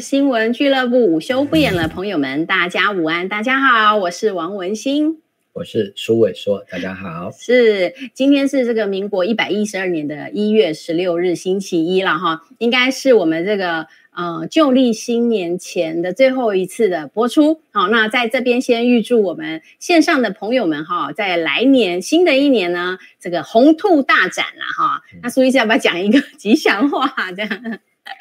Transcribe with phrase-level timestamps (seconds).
[0.00, 5.22] 新闻俱乐部午休不演了，朋友们，大家午安，大家好，我是王文新，
[5.54, 7.30] 我是苏伟硕，大家好。
[7.30, 17.62] 是，今天是这个民国一百一十二年的一月十六日，星期一了哈，应该是我们这个呃旧历新年前的最后一次的播出。
[17.72, 25.02] 好，那在这边先预祝我们线上的朋友们哈，在来年新的一年呢，这个红兔大展了哈。
[25.22, 27.78] 那苏医师要不要讲一个吉祥话这样？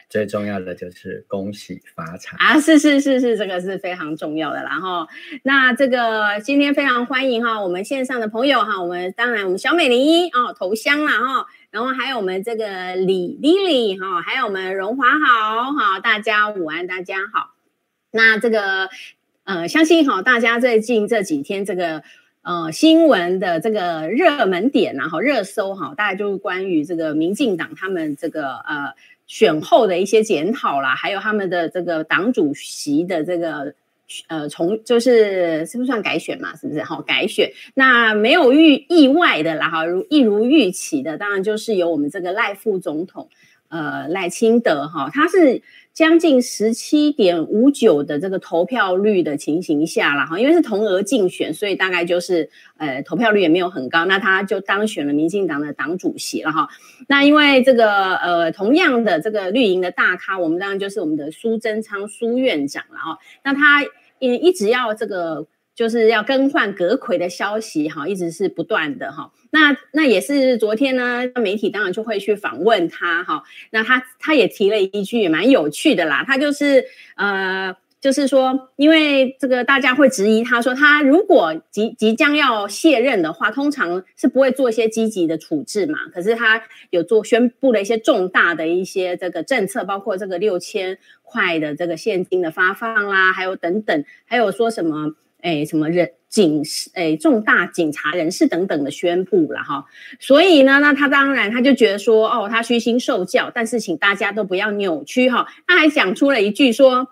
[0.10, 2.60] 最重要的就是恭喜发财啊！
[2.60, 4.64] 是是是是，这个是非常重要的。
[4.64, 5.08] 然后，
[5.44, 17.54] 那这个今天非常欢迎哈，我们线上的朋友哈，我们当然我们小美零一哦头香啦哈，然后还有我们这个李丽丽哈，还有我们荣华好哈，大家午安，大家好。
[18.12, 18.90] 那这个
[19.44, 22.04] 呃，相信哈，大家最近这几天这个
[22.42, 28.94] 呃新闻的这个热门点然后热搜哈，大概就是关于这个民进党他们这个呃。
[29.28, 33.74] 选后的一些检讨啦，还有他们的这个党主席的这个
[34.28, 36.56] 呃，从就是是不是算改选嘛？
[36.56, 36.84] 是不是？
[36.84, 37.52] 好，改选。
[37.74, 43.30] 那没有预意外的啦，哈，如一如预期的，当然就是由我们这个赖副总统，
[43.70, 45.62] 呃，赖清德哈，他是。
[45.96, 56.68] 将近十七点五九的这个投票率的情形下了哈，因为是同额竞选，所以大概就是呃投票率也没有很高，那他就当选了民进党的党主席了哈。
[57.08, 63.18] 那因为这个呃同样的这个绿营的大咖，我们当然就是我们的苏贞昌苏院长了哈。
[63.44, 63.82] 那他
[64.20, 65.48] 也一直要这个。
[65.76, 69.32] 就是要更换阁揆的消息哈，一直是不断的哈。
[69.52, 73.44] 那那也是昨天呢，媒体当然就会去访问他哈。
[73.72, 76.86] 那他他也提了一句蛮有趣的啦，他就是
[77.16, 86.00] 呃，就是说，因为这个大家会质疑他说，他如果即即将要卸任的话，通常是不会做一些积极的处置嘛。
[86.14, 95.16] 可是他有做宣布了一些重大的一些这个政策，包括这个六千块的这个现金的发放啦，还有等等，还有说什么。
[95.46, 99.86] 哎，什么人警示，哎，重大警察人士等等的宣布了哈，
[100.20, 105.48] 所以呢，那他当然他就觉得说，哦，他虚心受教，但是请大家都不要扭曲哈。
[105.68, 107.10] 他还讲出了一句说，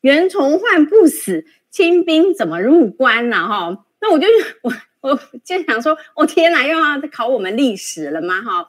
[0.00, 3.48] 袁崇焕不死，清兵怎么入关呢？
[3.48, 4.28] 哈，那我就
[4.62, 8.40] 我我就想说，我、哦、天哪，又要考我们历史了吗？
[8.42, 8.68] 哈。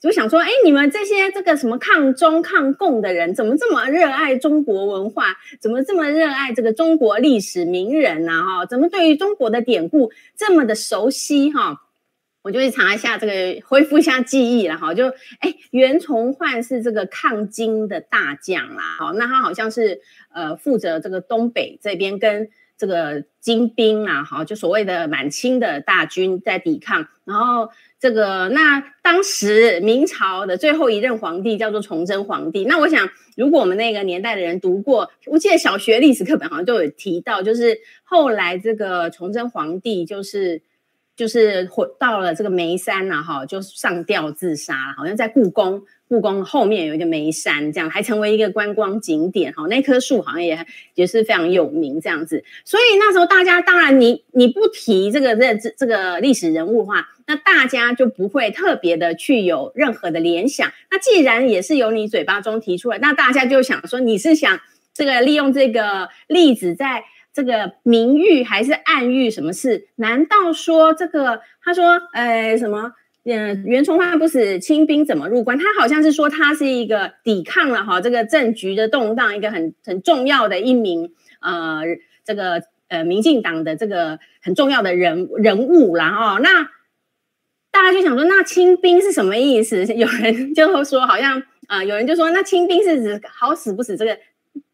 [0.00, 5.36] 就想说，哎，你们这些这个什么抗中抗共的人，怎么这么热爱中国文化？
[5.60, 8.42] 怎么这么热爱这个中国历史名人呢？
[8.42, 11.50] 哈，怎么对于中国的典故这么的熟悉？
[11.52, 11.82] 哈，
[12.42, 14.76] 我就去查一下这个，恢复一下记忆了。
[14.76, 15.08] 哈，就
[15.40, 18.82] 哎，袁崇焕是这个抗金的大将啦。
[18.98, 20.00] 好，那他好像是
[20.32, 27.70] 呃负责这个东北这边跟这个金兵啊，哈，就所谓的满清的大军在抵抗，然后。
[28.02, 32.64] 这个那当时明朝的最后一任皇帝叫做崇祯皇帝。
[32.64, 40.62] 那我想，如果我们那个年代的人读过，我记得小学历史课本好像都有提到，就是后来这个崇祯皇帝就是
[41.14, 45.84] 就是回到了这个眉山了哈，就上吊自杀了，好像在故宫。
[46.12, 49.66] 故宫后面有一个眉山，这样还成为一个观光景点哈。
[49.66, 52.44] 那棵树好像也也是非常有名，这样子。
[52.66, 60.70] 所以那时候大家当然你你不提这个这这个历史人物的话，那大家就不会特别的去有任何的联想。
[60.90, 64.60] 那既然也是由你嘴巴中提出来，那大家就想说你是想
[64.92, 69.88] 这个利用这个例子，在这个明喻还是暗喻什么事？
[69.96, 72.92] 难道说这个他说呃什么？
[73.24, 75.56] 嗯，袁崇焕不死，清兵怎么入关？
[75.56, 81.82] 他好像是说他是一个抵抗了哈这个政局的动荡，一个很很重要的一名呃
[82.24, 86.40] 这个呃民进党的这个很重要的人人物啦哦。
[86.42, 86.70] 那
[87.70, 89.86] 大家就想说，那清兵是什么意思？
[89.94, 94.18] 有人就说好像啊、有人就说那清兵是指好死不死这个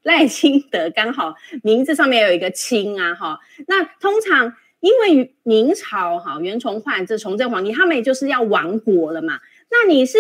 [0.05, 3.39] 赖清德刚好名字上面有一个清啊哈。
[3.67, 4.55] 那通常。
[4.81, 9.41] 因为明朝哈袁崇焕这崇祯皇帝，他们也就是要亡国了嘛。
[9.71, 10.19] 那你是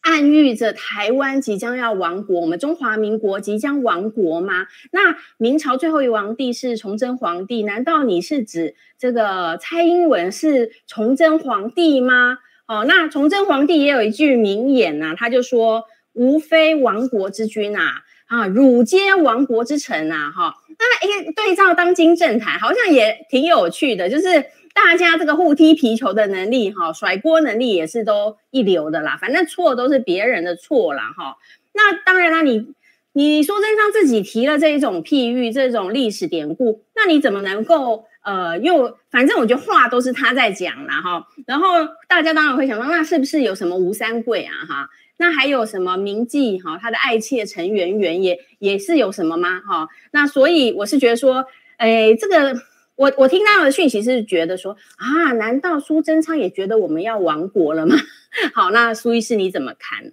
[0.00, 4.66] 暗喻着台湾即将要亡国，我们中华民国即将亡国吗？
[4.90, 12.38] 那明朝最后一皇帝是崇祯皇帝，难道你是指这个蔡英文是崇祯皇帝吗？
[12.66, 15.84] 哦，那崇祯皇帝也有一句名言呐、啊，他就说
[16.14, 20.30] ：“吾非亡国之君啊。”啊，汝皆亡国之臣啊！
[20.30, 24.44] 哈，那一对照当今政坛，好像也挺有趣的，就是
[24.74, 29.16] 大家这个互踢皮球的能力，哈，甩锅能力也是都一流的啦。
[29.20, 31.36] 反正错都是别人的错啦，哈。
[31.72, 32.74] 那当然啦，你
[33.12, 38.98] 你说真像自己提了这一种譬喻，这种历史典故，那你怎么能够呃又？
[39.10, 41.26] 反正我觉得话都是他在讲啦，哈。
[41.46, 44.52] 然后大家当然会想到，那是不是有什么吴三桂啊？
[44.68, 44.88] 哈。
[45.16, 49.60] 那还有什么名妓哈，他的爱妾陈圆圆也也是有什么吗？
[49.60, 51.46] 哈，那所以我是觉得说，
[51.76, 52.54] 哎，这个
[52.96, 57.94] 我我听到的讯息是觉得说啊，难道苏贞昌也觉得我们要亡国了吗？
[58.54, 60.12] 好，那苏医师你怎么看？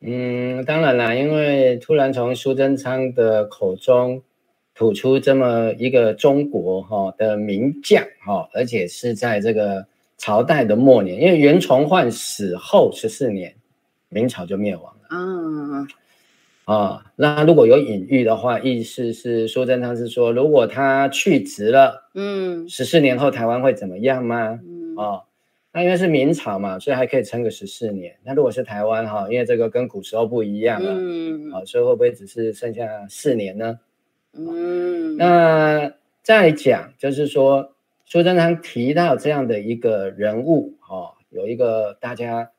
[0.00, 4.22] 嗯，当然啦，因为突然从苏贞昌的口中
[4.74, 9.86] 吐出这么一个中国哈的名将哈，而且是在这个
[10.16, 13.54] 朝代的末年，因为袁崇焕死后十四年。
[14.12, 15.08] 明朝就灭亡了。
[15.10, 15.88] 嗯，
[16.66, 24.60] 啊，那如果有隐喻的话，意思是苏贞昌是说，如果他去职了，嗯，十四年后台湾会怎么样吗？
[24.62, 25.22] 嗯，哦，
[25.72, 28.16] 那因为是明朝嘛，所以还可以撑个十四年。
[28.22, 33.80] 那如果是台湾哈，因为这个跟古时候不一样了，嗯，啊，所以会不会只是剩下四年呢？
[34.34, 35.92] 嗯，那
[36.22, 37.72] 再讲就是说，
[38.06, 42.50] 苏贞昌提到这样的一个人物，哈，有一个大家。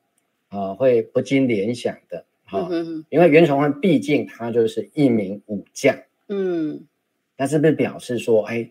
[0.54, 2.68] 啊，会不禁联想的哈，
[3.08, 5.96] 因为袁崇焕毕竟他就是一名武将，
[6.28, 6.84] 嗯，
[7.36, 8.70] 那是不是表示说，哎，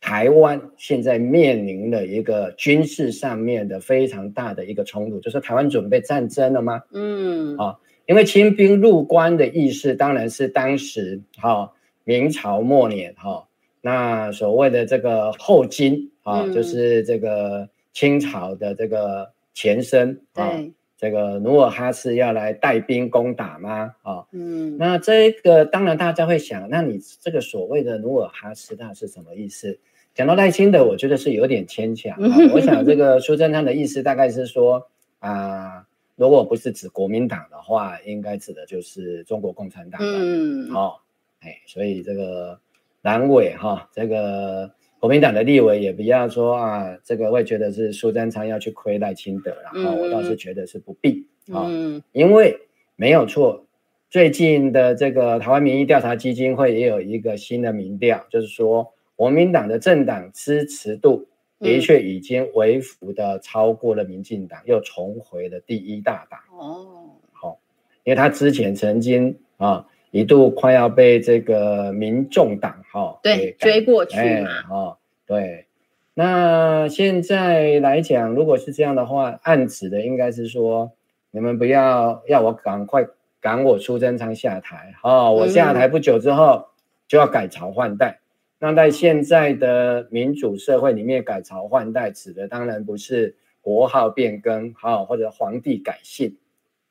[0.00, 6.82] 台湾现在面临了一个军事上面的非常大的一个冲突，就是台湾准备战争了吗？
[6.92, 7.76] 嗯，啊，
[8.06, 11.72] 因为清兵入关的意思当然是当时哈
[12.04, 13.48] 明朝末年哈，
[13.80, 20.50] 那所谓的这个后金啊，嗯、就是这个清朝的这个前身啊。
[20.50, 23.94] 对这个努尔哈赤要来带兵攻打吗？
[24.02, 29.78] 啊、哦，嗯，那这个当然大家会想，那你这个所谓的努尔哈赤他是什么意思？
[30.14, 32.16] 讲到赖清德，我觉得是有点牵强。
[32.18, 34.88] 哦、我想这个苏贞昌的意思大概是说
[35.18, 35.30] 啊、
[35.74, 40.00] 呃，如果不是指国民党的话，应该指的就是中国共产党。
[40.02, 40.94] 嗯，好、哦，
[41.40, 42.58] 哎，所以这个
[43.02, 44.70] 南委哈，这个。
[45.06, 52.58] 国民党的立委也不要说啊，这个会觉得是苏贞昌要去亏赖清德，然后我倒是觉得是不必啊，嗯、因为
[52.96, 53.64] 没有错，
[54.10, 61.28] 最近的这个台湾民意调查基金会也有一个新的民调，就是说国民党的政党支持度
[61.60, 66.40] 的确已经微幅的超过了民进党，又重回了第一大党。
[66.58, 67.60] 哦，好，
[68.02, 69.86] 因为他之前曾经啊。
[70.12, 74.62] 一度快要被这个民众党哈、哦、对追过去嘛。
[74.62, 74.95] 哈、
[75.26, 75.66] 对，
[76.14, 80.92] 那现在来讲，如果是这样的话，暗指的应该是说，
[81.30, 83.06] 你们不要要我赶快
[83.40, 86.66] 赶我苏贞昌下台哦，我下台不久之后
[87.08, 88.20] 就要改朝换代。
[88.20, 88.22] 嗯、
[88.60, 96.36] 那在现在的民主社会里面，改朝换代指的当然不是国号变更好、哦，或者皇帝改姓，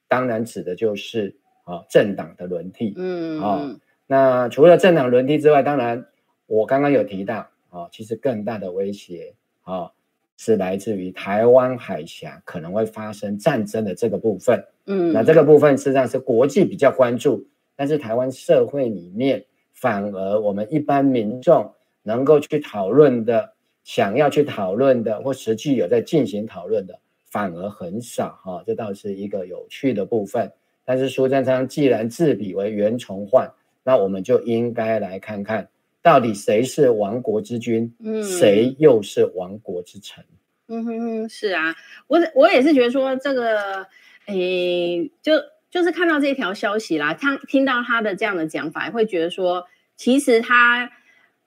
[0.07, 1.37] 当然指的就是。
[1.65, 6.05] 啊，政党的轮替，嗯，啊，那除了政党轮替之外，当然
[6.45, 9.33] 我刚刚有提到，啊，其实更大的威胁，
[9.63, 9.91] 啊，
[10.37, 17.45] 是来自于台湾海峡可能会发生战争的这个部分，嗯，那这个部分实际上是国际比较关注，
[17.75, 21.69] 但是台湾社会里面反而我们一般民众
[22.03, 23.51] 能够去讨论的，
[23.83, 30.49] 想要去讨论的，或实际有在进行讨论的，反而很少，哈，这倒是一个有趣的部分。
[30.85, 33.51] 但是苏贞昌既然自比为袁崇焕，
[33.83, 35.67] 那我们就应该来看看
[36.05, 40.23] 到底谁是亡国之君，嗯，谁又是亡国之臣？
[40.67, 43.87] 嗯哼哼，是啊，我我也是觉得说这个，
[44.27, 45.33] 诶、欸，就
[45.71, 50.91] 就是看到这条消息啦，他听到他的这样的讲法，会觉得说，其实他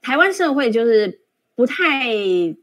[0.02, 1.20] 台湾社会就是。
[1.58, 2.14] 不太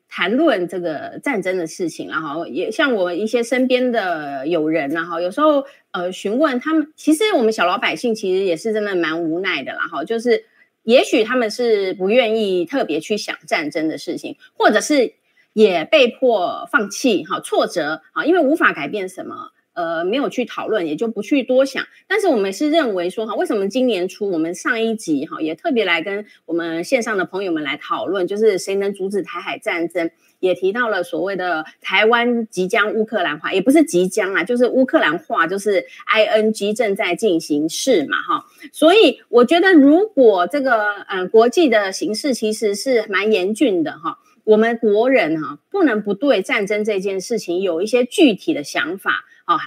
[0.07, 10.45] 谈论这个战争的事情，然后也像我一些身边的友人，然后有时候呃询问他们，其实我们小老百姓其实也是真的蛮无奈的啦，哈，就是
[10.85, 15.15] 也许他们是不愿意特别去想战争的事情，或者是
[15.51, 19.51] 也被迫放弃，哈，挫折啊，因为无法改变什么。
[19.73, 21.85] 呃，没有去讨论，也就不去多想。
[22.07, 30.09] 但是我们是认为说，哈，为什么今年初我们上一集哈也特别来跟我们线上的朋友们来讨论，就是谁能阻止台海战争？
[30.39, 38.45] 也提到了所谓的台湾即将乌克兰化，也不是即将啊，就是乌克兰化，就是 ING 正在进行式嘛，哈。
[38.71, 49.25] 所以我觉得，如果这个嗯国际的形势其实是蛮严峻的哈，我们国人哈不能不对战争这件事情有一些具体的想法。
[49.45, 49.57] 啊，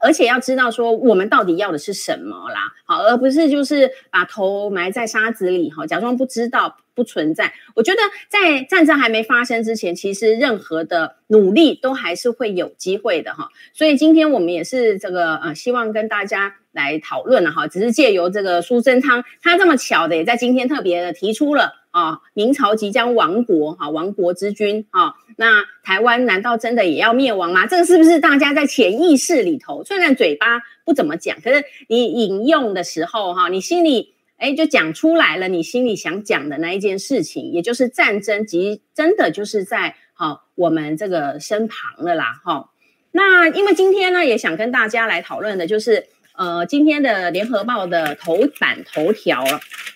[0.00, 7.52] 而且要知道说我们到底要的是什么啦，好，而不是就是把头埋在沙子里哈，假装不知道不存在。
[7.74, 13.50] 我觉得在战争还没发生之前，其实任何的努力都还是会有机会的哈。
[13.74, 27.66] 所以今天我们也是这个呃，希望跟大家来讨论了哈，只是借由这个苏贞昌，他这么巧的也在今天特别的提出了啊，明朝即将亡国哈，亡国之君啊，那台湾难道真的也要灭亡吗？
[27.66, 42.70] 这个是不是大家在潜意识里头，虽然嘴巴不怎么讲，可是你引用的时候哈，你心里哎就讲出来了，你心里想讲的那一件事情，也就是战争，即真的就是在好我们这个身旁了啦哈。
[43.12, 46.06] 那因为今天呢，也想跟大家来讨论的就是。
[46.40, 49.44] 呃，今天的联合报的头版头条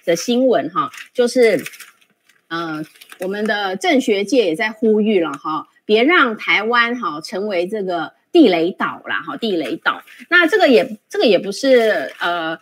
[0.04, 1.64] 的新闻哈，就是，
[2.48, 2.84] 呃，
[3.20, 10.02] 我们的政学界也在呼吁了哈，别让台湾哈成为这个地雷岛啦哈，地雷岛。
[10.28, 12.58] 那这个也这个也不是呃，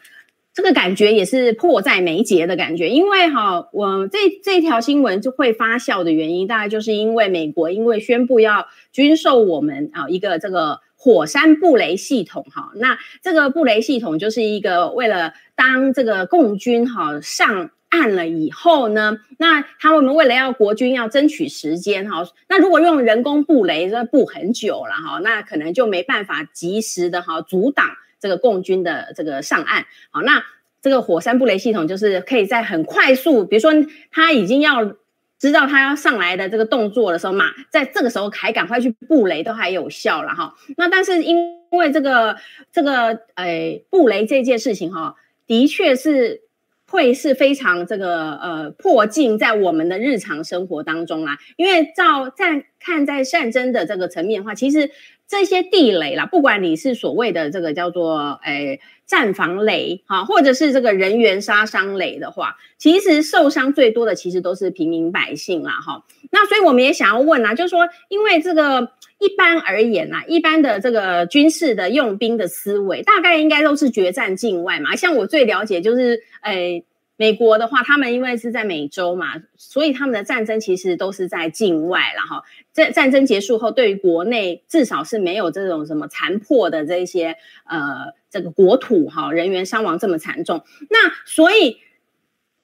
[0.55, 10.79] 这个感觉也是迫在眉睫的感觉，因为哈，我这这条新闻就会发酵的原因，大概就是因为美国因为宣布要军售我们啊一个这个。
[11.05, 27.89] 火山布雷系统，哈，那这个布雷系统就是一个为了当这个共军哈上岸了以后呢，那他们为了要国军要争取时间哈，那如果用人工布雷，这布很久了哈，那可能就没办法及时的哈阻挡
[28.21, 30.45] 这个共军的这个上岸，好，那
[30.81, 33.73] 这个火山布雷系统就是可以在很快速，比如说
[34.13, 34.95] 他已经要。
[35.43, 40.55] 知道他要上来的这个动作的时候嘛，在这个时候还赶快去布雷都还有效了哈。
[40.77, 41.37] 那但是因
[41.73, 42.37] 为这个
[42.71, 45.17] 这个诶、布雷这件事情哈，
[45.49, 46.43] 的确是
[46.87, 51.39] 会是非常这个呃迫近在我们的日常生活当中啦。
[51.57, 54.93] 因为照在看在战争的这个层面的话，其实
[55.27, 58.79] 这些地雷啦，不管你是所谓的这个叫做诶。
[59.12, 66.07] 战防雷哈，或者是这个人员杀伤雷的话，其实受伤最多的其实都是平民百姓啦哈。
[66.31, 74.97] 那所以我们也想要问啊，就是说，因为这个一般而言啊，一般的这个军事的用兵的思维，大概应该都是决战境外嘛。
[74.97, 76.87] 像我最了解就是，诶。
[77.19, 82.42] 美国的话，他们因为是在美洲嘛，所以他们的战争其实都是在境外了哈。
[82.73, 90.65] 在战争结束后，对于国内至少是没有这种什么残破的这些呃这个国土哈，人员伤亡这么惨重。
[90.91, 91.77] 那所以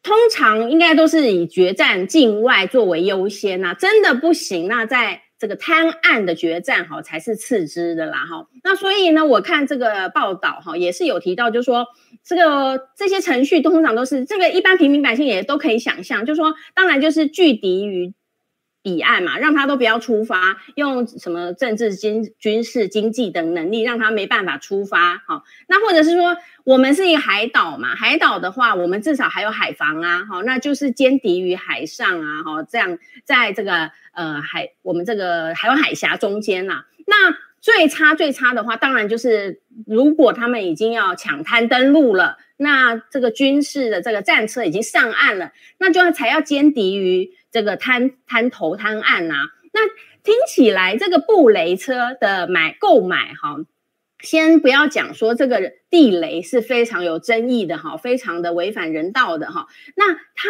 [0.02, 5.22] 通常应该都是以决战境外作为优先呐，真的不行，那在。
[5.40, 11.86] 这个贪案的决战哈才是次之的啦哈，那所以呢，我看这个报道哈也是有提到，就是说
[12.24, 18.12] 这个这些程序通常都是这个一般平民百姓也都可以想象，就是说当然就是拒敌于
[18.88, 26.36] 彼岸嘛，让他都不要出发，用什么政治、经军事、经济等能力让他没办法出发哈，那或者是说。
[26.64, 49.86] 我们是一个海岛嘛，海岛的话，我们至少还有海防啊，好，那就是歼敌于海上啊，哈，这样在这个呃海，我们这个台湾海峡中间呐、啊，那最差最差的话，当然就是如果他们已经要抢滩登陆了，那这个军事的这个战车已经上岸了，那就要才要歼敌于这个滩滩头滩岸呐、啊，那
[50.22, 53.56] 听起来这个布雷车的买购买哈。
[54.20, 59.68] 先不要讲说这个地雷是非常有争议的哈，非常的违反人道的哈。
[59.94, 60.48] 那它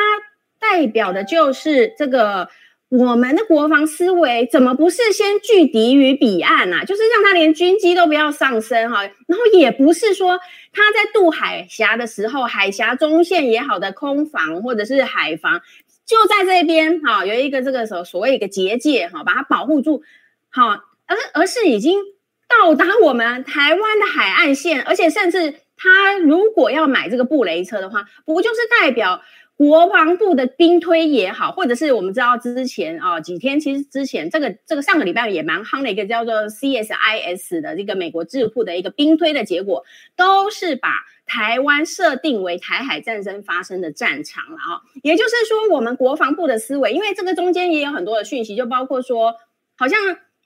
[0.58, 2.48] 代表的就是这个
[2.88, 6.84] 我们的国防思维，怎么不是先拒敌于彼岸啊？
[6.86, 9.02] 就是让他连军机都不要上升哈。
[9.02, 10.40] 然后也不是说
[10.72, 15.60] 他在渡海峡的时候，海峡中线也好的空防或者是海防
[16.08, 20.02] 就在这边哈，有一个这个所所谓一个结界哈，把它保护住
[20.50, 20.70] 好，
[21.06, 22.00] 而而是已经。
[22.48, 29.20] 到达我们台湾的海岸线，而且甚至他如果要买这个布雷车的话，不就是代表
[29.54, 39.84] 国防部的兵推也好，或者是我们知道之前啊、哦、几天，其实之前这个这个上个礼拜也蛮夯的一个叫做 CSIS 的这个美国智库的一个兵推的结果，
[40.16, 49.36] 都是把台湾设定为台海战争发生的战场了啊、也就是说，我们国防部的思维，因为这个中间也有很多的讯息，就包括说
[49.76, 49.98] 好像。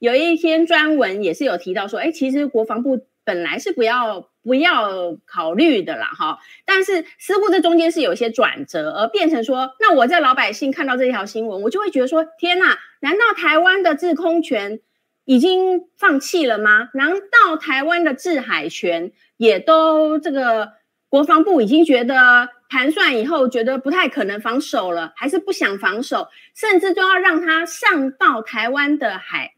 [0.02, 14.80] 有一篇专文也是有提到说，哎，其实国防部本来是不要不要考虑的啦，哈，但是似乎这中间是有一些转折，而变成说，那我在老百姓看到这条新闻，我就会觉得说，天哪，难道台湾的制空权
[15.24, 16.88] 已经放弃了吗？
[16.94, 19.12] 难道台湾的制海权
[19.42, 20.74] 也都这个
[21.08, 29.54] 国防部已经觉得盘算以后觉得不太可能防守了，还是不想防守，甚至都要让它上到台湾的海？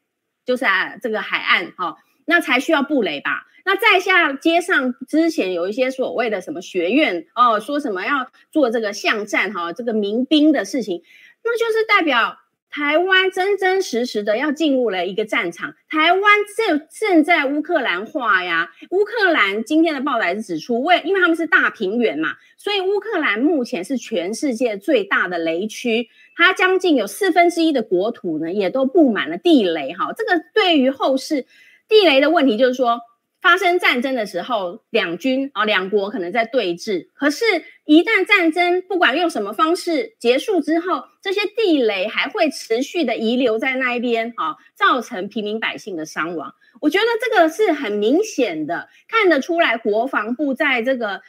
[0.47, 3.47] 就是啊，这个海岸哈、那才需要布雷吧？
[3.67, 11.03] 那在下街上之前有一些所谓的什么学院哦，说什么要做这个巷战哈、哦，这个民兵的事情，
[11.45, 12.39] 那就是代表
[12.75, 16.23] 台湾真真实实的要进入了一个战场，台湾
[16.57, 18.73] 正正在乌克兰化呀。
[18.91, 29.93] 乌克兰今天的报道是指出，为因为他们是大平原嘛，所以乌克兰目前是全世界最大的雷区，它将近有四分之一的国土呢，也都布满了地雷。
[29.93, 31.47] 哈，这个对于后世
[31.89, 32.99] 地雷的问题，就是说。
[33.45, 37.09] 发生战争的时候，两军啊，两国可能在对峙。
[37.13, 37.45] 可是，
[37.85, 46.55] 一旦战争不管用什么方式结束之后，这些地雷还会持续的遗留在那一边，啊，造成平民百姓的伤亡。
[46.81, 51.21] 我觉得这个是很明显的，看得出来国防部在这个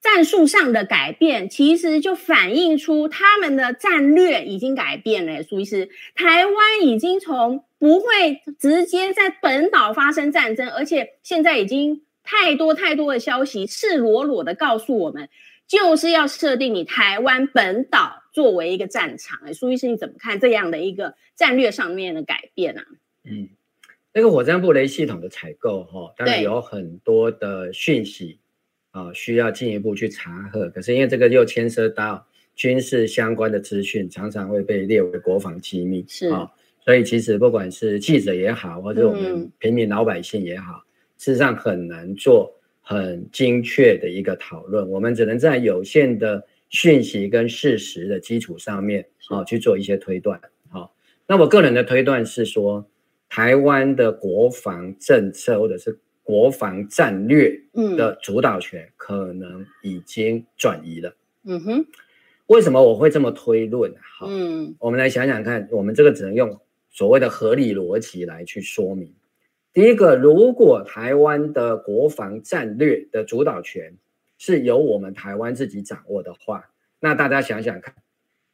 [0.00, 5.42] 战术上的改变，其实就反映出他们的战略已经改变了。
[5.42, 15.28] 苏医师，台湾已经从不会直接在本岛发生战争，而且现在已经太多太多的消息，赤裸裸的告诉我们，
[15.66, 19.38] 就是要设定你台湾本岛作为一个战场。
[19.44, 22.86] 哎，苏医师，你怎么看这样的一个战略上面的改变呢、啊？
[23.24, 23.50] 嗯，
[24.14, 28.39] 那个火山布雷系统的采购，哈，当然有很多的讯息
[28.90, 30.68] 啊，需要进一步去查核。
[30.70, 36.50] 可是因为这个又牵涉到军事相关的资讯，常常会被列为国防机密，是啊。
[36.82, 40.86] 所以其实不管是记者也好，或者我们平民老百姓也好，嗯、
[41.18, 44.88] 事实上很难做很精确的一个讨论。
[44.88, 50.40] 我们只能在有限的讯息跟事实的基础上面，啊，去做一些推断。
[50.70, 50.94] 好，
[51.26, 52.88] 那我个人的推断是说，
[53.28, 55.98] 台湾的国防政策或者是
[56.30, 57.60] 国防战略
[57.96, 61.16] 的主导权可能已经转移了。
[61.42, 61.84] 嗯哼，
[62.46, 63.92] 为什么我会这么推论？
[64.00, 66.60] 好，嗯，我们来想想看，我们这个只能用。
[66.92, 69.14] 所谓的合理逻辑来去说明，
[69.72, 73.94] 第一个，如果台湾的国防战略的主导权
[74.38, 77.94] 是由我们台湾自己掌握的话，那大家想想看，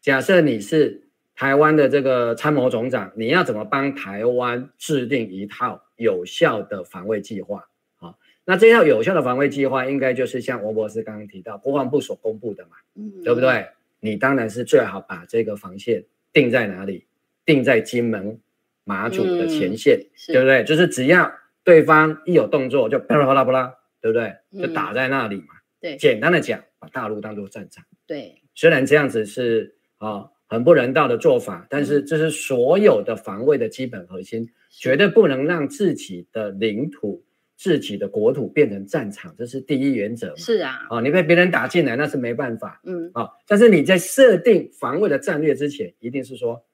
[0.03, 7.69] 假设你是台湾的这个参谋总长，你要怎么帮台湾制定一套有效的防卫计划？
[7.97, 13.67] 好，那这套有效的防卫计划，应该就是像王博士刚刚提到，国防部所公布的嘛，嗯，对不对？
[14.01, 17.07] 你当然是最好把这个防线定在哪里？
[17.45, 18.41] 定在金门、
[18.85, 20.65] 马祖的前线，嗯、对不对？
[20.65, 21.33] 就是只要
[21.65, 24.35] 对方一有动作，就啪啦啪啦啪啦，对不对？
[24.61, 25.55] 就打在那里嘛。
[25.55, 27.85] 嗯、对，简单的讲，把大陆当做战场。
[28.07, 37.25] 对，虽然这样子是啊、哦、很不人道的做法，但是这是所有的防卫的基本核心，嗯、绝对不能让自己的领土、
[37.57, 40.35] 自己的国土变成战场，这是第一原则嘛。
[40.37, 42.81] 是啊，啊、哦，你被别人打进来那是没办法。
[42.85, 46.65] 嗯，啊、哦，但是你在设定防卫的战略之前，一定是说。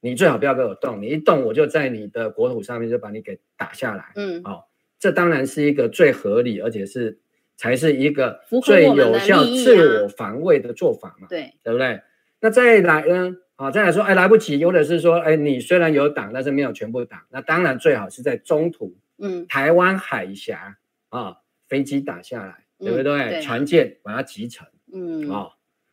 [0.00, 4.12] 你最好不要给我动，你一动我就在你的国土上面就把你给打下来。
[4.14, 4.64] 嗯，好、哦，
[4.96, 7.18] 这当然是一个最合理，而且是
[7.56, 11.26] 才是一个最有效自我防卫的做法嘛。
[11.28, 12.00] 对、啊，对不对？
[12.40, 13.36] 那再来呢？
[13.58, 17.20] 啊，再来说，哎，来不及，有的是说，哎，你虽然有挡，但是没有全部挡。
[17.30, 20.78] 那当然最好是在中途，嗯，台湾海峡
[21.10, 21.36] 啊，
[21.68, 23.42] 飞机打下来，嗯、对不对？
[23.42, 25.52] 船舰把它集成，嗯，啊、哦，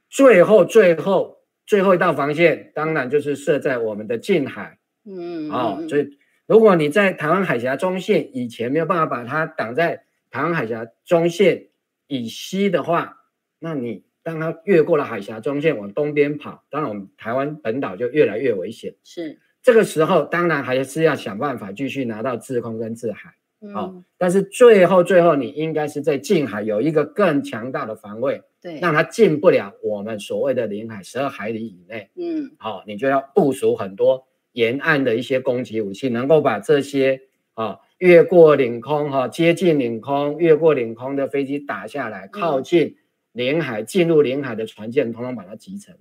[0.09, 1.35] 最后最后。
[1.67, 4.77] 最后一道防线，当然就是设在我们的近海。
[5.03, 11.69] 嗯，啊，所以如果你在台湾海峡中线以前没有办法把它挡在台湾海峡中线
[12.05, 13.17] 以西的话，
[13.57, 18.95] 那你当它越过了海峡中线往东边跑，当然我们台湾本岛就越来越危险。
[19.03, 23.35] 是，这个时候当然还是要想办法继续拿到制空跟制海。
[23.61, 28.41] 嗯、哦，但是最后最后你应该是在近海有一个更强大的防卫。
[28.59, 32.09] 对，让它进不了我们所谓的领海十二海里以内。
[32.15, 37.21] 嗯，好，你就要部署很多沿岸的一些攻击武器，能够把这些
[37.53, 42.97] 啊越过领空哈、接近领空、越过领空的飞机打下来，靠近
[43.35, 45.93] 领海、进入领海的船舰，统统把它集成。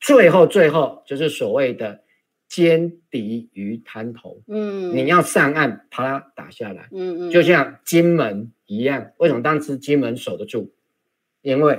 [0.00, 2.02] 最后，最后就是所谓的
[2.48, 4.42] 歼敌于滩头。
[4.48, 6.88] 嗯，你要上岸，把它打下来。
[6.92, 10.72] 嗯嗯，就像金门一样，为什么当时金门守得住？
[11.42, 11.78] 因为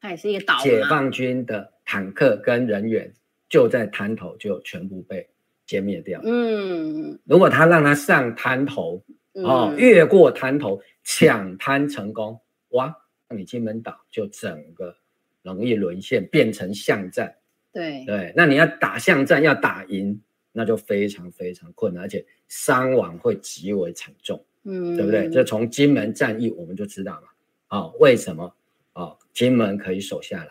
[0.00, 3.12] 它也是一个岛，解放军的坦克跟人员
[3.48, 5.28] 就在滩头，就全部被
[5.66, 6.20] 歼灭掉。
[6.22, 12.96] 嗯，如果他让他上滩头，哦，越过滩头抢滩成功，哇，
[13.32, 14.94] 那你金门岛就整个
[15.42, 17.34] 容易沦陷，变成巷战。
[17.72, 20.20] 对对，那你要打巷战要打赢，
[20.52, 24.44] 那就非常非常困难，而且伤亡会极为惨重。
[24.64, 25.30] 嗯，对不对？
[25.30, 27.22] 这从金门战役我们就知道了。
[27.70, 28.54] 哦，为什么？
[28.92, 30.50] 哦，金门可以守下来，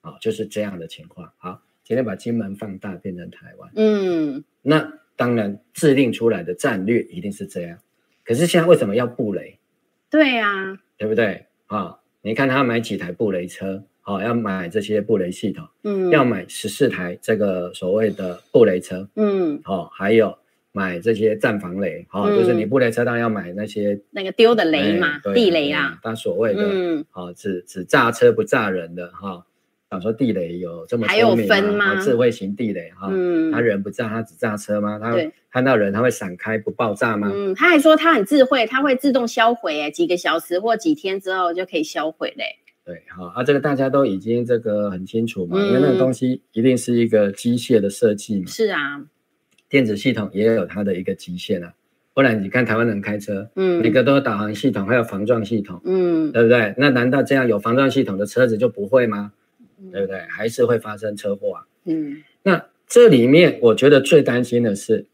[0.00, 1.30] 啊、哦，就是这样的情况。
[1.36, 7.78] 好，今天把金门放大变成台湾，嗯，那当然制定出来的战略一定是这样。
[8.24, 9.58] 可是现在为什么要布雷？
[10.08, 11.44] 对呀、啊，对不对？
[11.66, 20.34] 啊、哦，你看他买几台布雷车，好、哦，要买这些布雷系统，嗯，要买十四台这个所谓的布雷车，嗯，好、哦，还有
[20.72, 29.44] 买这些战防雷，好、哦嗯，就是你布雷车当然要买那些那个丢的雷嘛，哎、地雷啊，他所谓的，嗯，好、哦，只只炸车不炸人的哈。
[29.94, 31.54] 哦想说地雷有这么聪明吗？
[31.54, 32.00] 还有分吗？
[32.00, 34.98] 智慧型地雷哈，嗯，他人不炸，他只炸车吗？
[34.98, 35.14] 他
[35.50, 37.30] 看到人他会闪开不爆炸吗？
[37.32, 42.44] 嗯，他还说他很智慧，他会自动销毁，哎，几个小时或几天之后就可以销毁嘞。
[42.84, 48.46] 对，好啊，这个大家都已经这个很清楚嘛，嗯、因为那个东西一定是一个机械的设计嘛。
[48.46, 49.04] 是啊，
[49.68, 51.72] 电子系统也有它的一个极限啊，
[52.12, 56.74] 不然你看台湾人开车，嗯，每个都有导航系统，还有防撞系统，嗯，对不对？
[56.76, 59.32] 那难道这样有防撞系统的车子就不会吗？
[59.90, 60.20] 对不对？
[60.28, 61.66] 还是会发生车祸啊？
[61.84, 65.06] 嗯，那这里面我觉得最担心的是，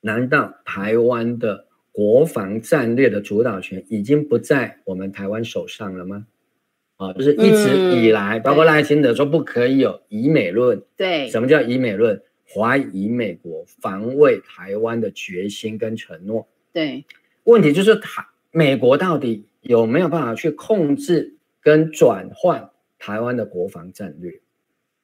[0.00, 6.26] 难道台湾的国防战略的主导权已经不在我们台湾手上了吗？
[6.96, 10.82] 啊，就是一直以来，嗯、包括赖清德说不可以有以美论。
[10.96, 12.22] 对，什么叫以美论？
[12.48, 16.46] 怀疑美国防卫台湾的决心跟承诺。
[16.72, 17.04] 对，
[17.44, 22.70] 问题就是台美国到底有没有办法去控制跟转换？
[23.06, 24.40] 台湾的国防战略，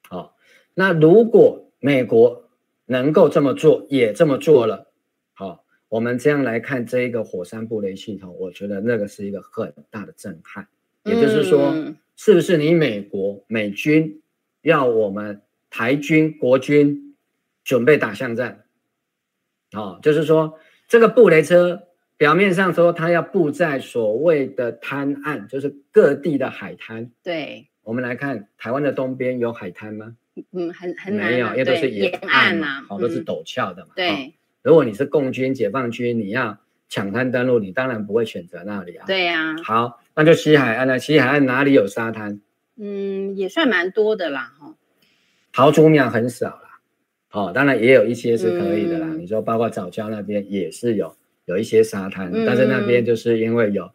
[0.09, 0.35] 好，
[0.73, 2.49] 那如果美国
[2.85, 4.91] 能够这么做，也这么做了，
[5.31, 10.67] 好，我们这样来看这一个火山布雷系统，我觉得那个是一个很大的震撼。
[11.05, 11.73] 也就是说，
[12.17, 14.21] 是不是你美国美军
[14.63, 17.15] 要我们台军国军
[17.63, 18.65] 准备打巷战？
[19.71, 21.87] 好，就是说这个布雷车
[22.17, 27.69] 表面上说它要布在所谓的滩岸，就是各地的海滩，对。
[27.83, 30.15] 我们来看台湾的东边有海滩吗？
[30.51, 33.91] 嗯，很很难、啊、没有，因为都是沿岸嘛，好、啊，都是陡峭的嘛。
[33.95, 34.31] 对、哦，
[34.63, 36.57] 如果你是共军、解放军，你要
[36.89, 39.05] 抢滩登陆，你当然不会选择那里啊。
[39.05, 39.55] 对呀、啊。
[39.63, 40.97] 好，那就西海岸了。
[40.97, 42.41] 西海岸哪里有沙滩？
[42.77, 44.75] 嗯，也算蛮多的啦，哈。
[45.51, 46.79] 桃竹苗很少啦，
[47.31, 49.07] 哦，当然也有一些是可以的啦。
[49.11, 51.15] 嗯、你说包括早教那边也是有
[51.45, 53.91] 有一些沙滩、嗯，但是那边就是因为有。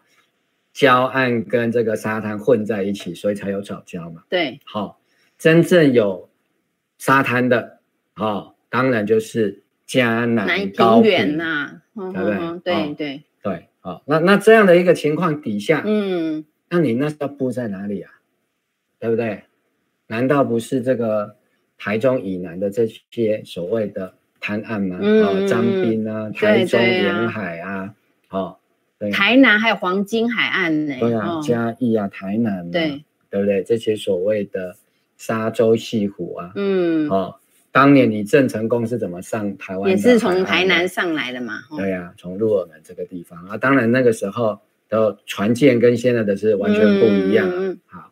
[0.79, 4.23] 礁岸跟这个沙滩混在一起，所以才有藻礁嘛。
[4.29, 4.97] 对，好、哦，
[5.37, 6.31] 真正有
[6.99, 7.81] 沙滩的，
[8.15, 12.37] 好、哦，当然就是嘉南高原呐、啊，对不对？
[12.37, 18.13] 对、哦、对对，对，好、哦，那那这样的一个情况底下，嗯，那你那是要布在哪里啊？
[19.01, 19.43] 对不对？
[20.07, 21.35] 难道不是这个
[21.77, 24.97] 台中以南的这些所谓的滩岸吗？
[25.03, 27.97] 嗯，哦、彰滨啊，台中沿海啊，
[28.29, 28.41] 好。
[28.43, 28.59] 哦
[29.13, 33.63] 台南还有黄金海岸呢、欸，对啊，嘉义啊，台南啊，对对不对？
[33.63, 34.75] 这些所谓的
[35.17, 37.37] 沙洲西湖啊，嗯，哦，
[37.71, 39.91] 当年你郑成功是怎么上台湾？
[39.91, 41.61] 也是从台南上来的嘛？
[41.77, 44.59] 对啊，从鹿耳门这个地方啊，当然那个时候
[44.89, 47.55] 的船舰跟现在的是完全不一样啊。
[47.57, 48.11] 嗯、好，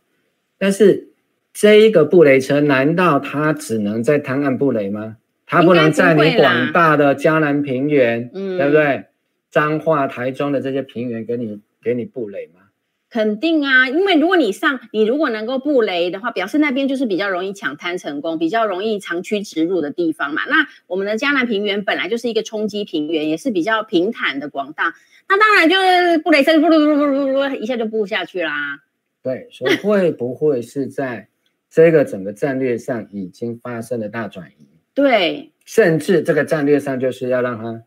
[0.56, 1.08] 但是
[1.52, 5.16] 这一个布雷车，难道它只能在滩岸布雷吗？
[5.46, 9.06] 它不能在你广大的嘉南平原，嗯，对不对？
[9.50, 12.60] 彰化、台中的这些平原，给你给你布雷吗？
[13.08, 20.42] 肯定啊，因为如果你上，你如果能够布雷的话，表示那边就是比较容易抢滩成功，比较容易长驱直入的地方嘛。
[20.46, 24.94] 那我们的嘉南平原本来就是一个冲击平原，也是比较平坦的广大，
[25.28, 28.80] 那当然就是布雷声布鲁布鲁布鲁一下就布下去啦。
[29.22, 31.28] 对，所以会不会是在
[31.70, 34.66] 这个整个战略上已经发生了大转移？
[34.94, 37.82] 对，甚至这个战略上就是要让它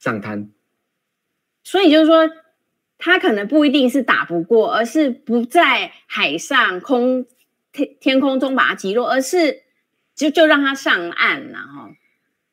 [0.00, 0.50] 上滩。
[1.62, 2.28] 所以就是说，
[2.98, 7.26] 他可能不一定是打不过，而是不在海上空
[7.70, 9.62] 天天空中把它击落，而是
[10.16, 11.90] 就就让他上岸，然后，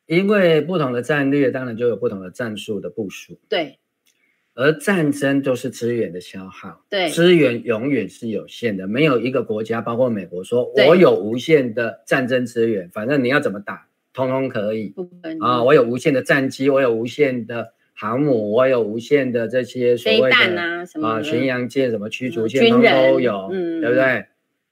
[0.06, 3.38] 因为不同的战略，当然就有不同的战术的部署。
[3.48, 3.78] 对，
[4.54, 14.88] 而战争都是资源的消耗，对，资源永远是有限的，没有一个国家，包括美国，说我有无限的战争资源，反正你要怎么打，通通可以。
[14.88, 17.74] 不可能啊，我有无限的战机，我有无限的。
[18.00, 24.26] 航母，我有无限的这些所谓的啊，什么啊，巡洋舰、什么驱逐舰，通通都有，嗯，对不对？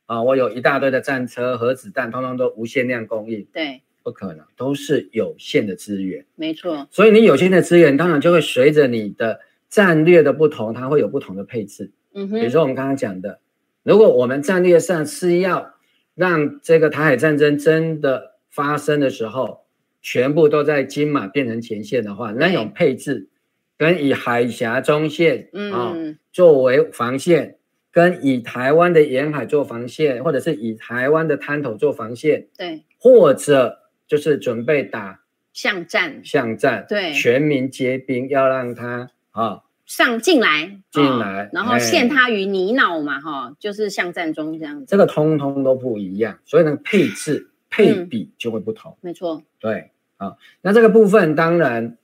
[0.06, 3.44] 啊，我有一大堆的战车、核子弹，通通都无限量供应。
[3.52, 6.24] 对，不可能，都是有限的资源。
[6.36, 6.86] 没错。
[6.92, 11.90] 所以你有限的资源，当然就会随着你的战略的不同，它会有不同的配置。
[12.14, 12.38] 嗯哼。
[12.38, 13.40] 比如说我们刚刚讲的，
[13.82, 15.74] 如果我们战略上是要
[16.14, 19.66] 让这个台海战争真的发生的时候，
[20.00, 23.28] 全部都在金马变成前线的话，那种配置
[23.76, 25.94] 跟以海峡中线啊、
[26.32, 27.58] 作为防线，
[27.92, 35.20] 跟以台湾的沿海做防线，或者是以台湾的滩头做防线，对，或者就是准备打
[35.52, 44.86] 巷战，巷战，对，全民皆兵，要让他啊、哦、上进来，进来，哦、然后陷他于泥淖嘛，哈、哎，就是巷战中这样子。
[44.88, 48.92] 这个通通都不一样，所以呢，配置配比就会不同。
[48.92, 51.98] 嗯、没错，对啊，那这个部分当然，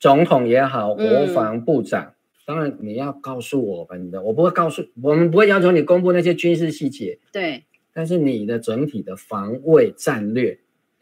[0.00, 2.14] 总统也好，国防部长，嗯、
[2.46, 7.18] 当然你要告诉我们的，我不会告诉，我们不会要求你公布那些军事细节。
[7.32, 10.58] 对，但是你的整体的防卫战略，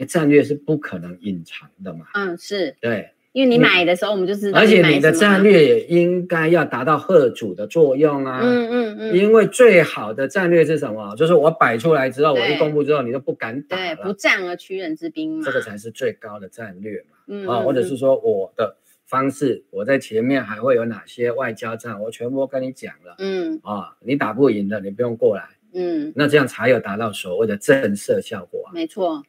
[0.07, 2.07] 战略是不可能隐藏的嘛。
[2.15, 3.13] 嗯，是对。
[3.33, 4.59] 因为你买的时候，我们就知道。
[4.59, 8.41] 而且你的战略也应该要达到吓阻的作用啊。
[8.43, 9.17] 嗯嗯嗯。
[9.17, 11.15] 因为最好的战略是什么？
[11.17, 13.77] 就是我摆出来之后，我一公布之后，你都不敢打。
[13.77, 15.43] 对，不战而屈人之兵嘛。
[15.45, 17.17] 这个才是最高的战略嘛。
[17.27, 17.49] 嗯。
[17.49, 23.15] 啊，或者是说我的方式，我在前面还会有哪些外交战，我全部都跟你讲了。
[23.19, 23.59] 嗯。
[23.63, 25.45] 啊，你打不赢的，你不用过来。
[25.73, 26.13] 嗯。
[26.15, 28.73] 那这样才有达到所谓的震慑效果啊。
[28.75, 29.23] 没错。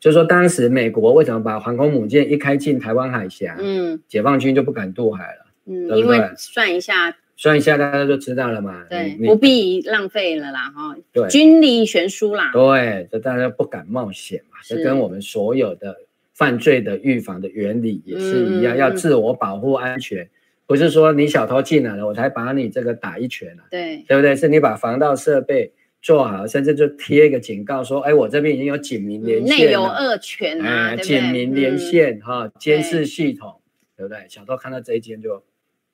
[0.00, 15.94] 就是说，当时美国为什么把航空母舰一开进台湾海峡，嗯，解放军就不敢渡海了，嗯，对对因为算一下，算一下，大家就知道了嘛，对，不必浪费了啦，哈，对，军力悬殊啦，对，这大家不敢冒险嘛，这跟我们所有的
[16.32, 20.30] 犯罪的预防的原理也是一样，嗯、要自我保护安全，
[20.66, 24.34] 不是说你小偷进来了，我才把你这个打一拳啊，对，对不对？
[24.34, 25.74] 是你把防盗设备。
[26.02, 33.60] 做好，甚至就贴一个警告说：“哎，我这边已经有警民连线，内有恶犬啊，哎、警民连线哈，监视系统，
[33.98, 34.24] 对不对？
[34.28, 35.44] 小偷看到这一间就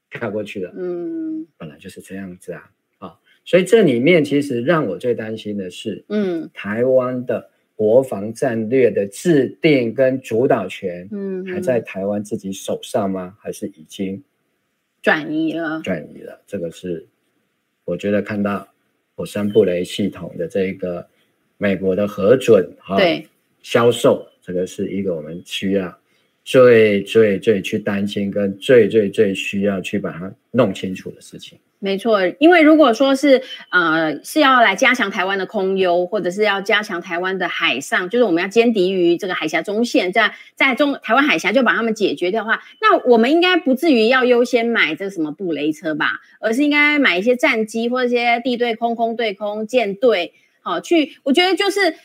[0.08, 0.72] 跳过去了。
[0.76, 13.36] 嗯，本来就是这样子啊，啊，所以这里面其实让我最担心的是，嗯，台湾的国防战略的制定跟主导权，嗯，还在台湾自己手上吗？
[13.40, 14.22] 还是已经
[15.02, 15.80] 转移了？
[15.82, 17.08] 转移了，这个是
[17.84, 18.68] 我觉得看到。
[19.16, 21.08] 火山布雷系统的这个
[21.56, 23.26] 美国的核准哈，对，
[23.62, 25.98] 销售这个是一个我们需要
[26.46, 31.58] 最最最去担心跟最最最需要去把它弄清楚的事情。
[31.80, 51.96] 没错，因为如果说是呃是要来加强台湾的空优，或者是要加强台湾的海上，就是我们要歼敌于这个海峡中线，在在中台湾海峡就把他们解决掉的话，那我们应该不至于要优先买这个什么布雷车吧，而是应该买一些战机或者一些地对空、空对空舰队，好去，我觉得就是。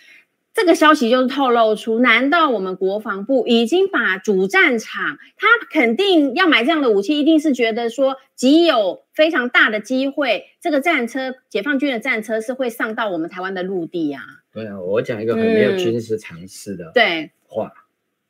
[0.61, 14.45] 这个消息就是透露出，难道我们国防部已经把主战场，他肯定要买这样的武器，一定是觉得说极有非常大的机会，这个战车，解放军的战车是会上到我们台湾的陆地呀、啊？
[14.53, 17.71] 对啊，我讲一个很没有军事常识的话，对话，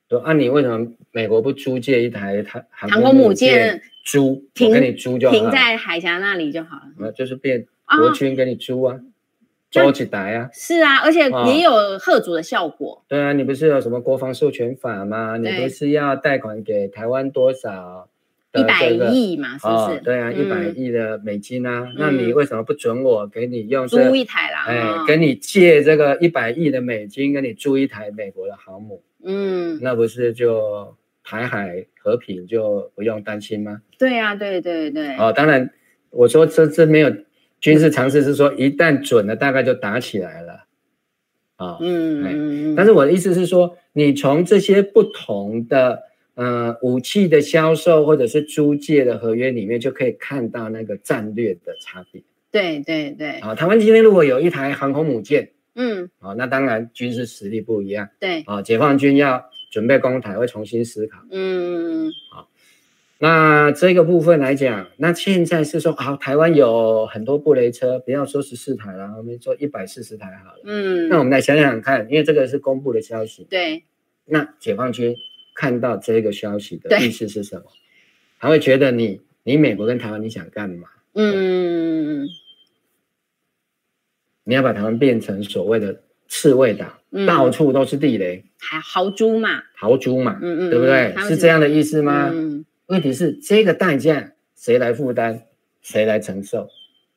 [0.07, 8.95] 对，啊，你为什么美国不租借一台航航空母舰租，我给你租就好了，停在海峡那里就好了，那就是变国军给你租啊。
[8.95, 9.03] 哦
[9.71, 10.49] 多几台啊？
[10.53, 12.93] 是啊，而且也有吓阻的效果。
[12.93, 13.01] 哦。
[13.07, 15.37] 对啊，你不是有什么国防授权法吗？
[15.37, 18.07] 你不是要贷款给台湾多少？
[18.53, 19.97] 一百亿嘛，是不是？
[19.97, 29.01] 哦、对啊，一百亿的美金啊，嗯、那你为什么不准我给你用、租一台啦，哎，给你借这个一百亿的美金，给你租一台美国的航母。
[29.23, 33.81] 嗯，那不是就台海和平就不用担心吗？
[33.97, 35.15] 对啊，对对对。
[35.15, 35.71] 哦，当然，
[36.09, 37.09] 我说这这没有。
[37.61, 40.65] 军事常识是说，一旦准了，大概就打起来了，
[41.57, 46.01] 啊、哦，嗯，但是我的意思是说，你从这些不同的
[46.33, 52.23] 呃武器的销售或者是租借的合约里面，就可以看到那个战略的差别。
[52.51, 53.33] 对对对。
[53.41, 58.09] 啊，台湾今天如果有一台航空母舰，嗯，啊，那当然军事实力不一样。
[58.19, 58.41] 对。
[58.47, 61.19] 啊，解放军要准备攻台，会重新思考。
[61.29, 62.49] 嗯，好。
[63.23, 70.61] 那这个部分来讲，那现在是说，好，台湾有很多布雷车，不要说十四台了，我们做一百四十台好了。
[70.65, 73.45] 嗯，那我们来想想看，因为这个是公布的消息。
[73.47, 73.83] 对。
[74.25, 75.15] 那解放军
[75.53, 77.65] 看到这个消息的意思是什么？
[78.39, 80.87] 他会觉得你，你美国跟台湾，你想干嘛？
[81.13, 82.25] 嗯。
[84.45, 89.61] 你要把台湾变成所谓的刺猬岛，嗯、到处都是地雷，还豪猪嘛？
[89.75, 90.39] 豪猪嘛？
[90.41, 91.13] 嗯嗯，对不对？
[91.27, 92.31] 是这样的意思吗？
[92.33, 92.65] 嗯。
[92.91, 95.43] 问题是这个代价谁来负担，
[95.81, 96.67] 谁来承受？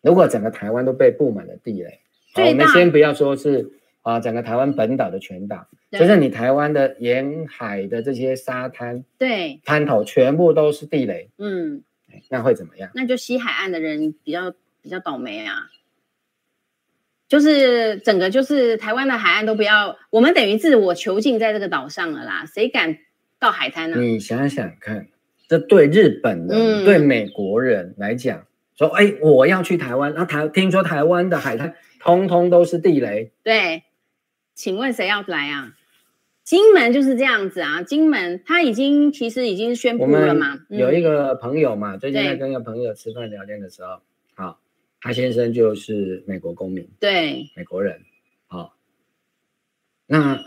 [0.02, 1.98] 如果整个台湾都被布满了地雷，
[2.32, 11.82] 好，我们先不要说是啊，整个台湾本岛的全岛，就是你台湾的沿海的这些沙滩，对，滩头全部都是地雷，嗯，
[12.28, 12.92] 那会怎么样？
[12.94, 15.72] 那就西海岸的人比较比较倒霉啊，
[17.26, 22.98] 就是整个就是台湾的海岸都不要，我们等于自我囚禁在这个岛上了啦，谁敢
[23.40, 24.00] 到海滩呢？
[24.00, 25.08] 你想想看。
[25.48, 33.84] 这对日本人、嗯、对美国人来讲，说：“哎，我要去台湾，那台听说台湾的海滩通通都是地雷。”对，
[34.54, 35.74] 请问谁要来啊？
[36.42, 40.60] 金门就是这样子啊，金门他已经其实已经宣布了嘛。
[40.68, 44.00] 有一个朋友嘛，嗯、最近在跟一个朋友吃饭聊天的时候，
[44.34, 44.60] 好，
[45.00, 48.02] 他先生就是美国公民，对，美国人，
[48.46, 48.74] 好，
[50.06, 50.38] 那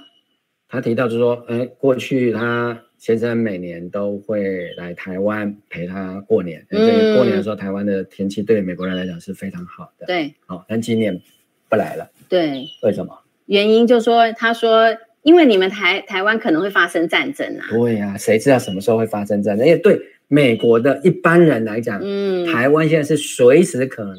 [0.68, 11.22] 他提到就是说，哎，过去他先生每年都会来台湾陪他过年，嗯，过年的时候台湾的天气对美国人来讲是非常好的，对，好，但今年
[11.70, 13.20] 不来了，对，为什么？
[13.46, 14.98] 原因就是说，他说。
[15.24, 17.68] 因为你们台台湾可能会发生战争啊！
[17.70, 19.68] 对呀、啊，谁知道什么时候会发生战争？
[19.68, 24.16] 因为对美国的一般人来讲，嗯，台湾现在是随时可能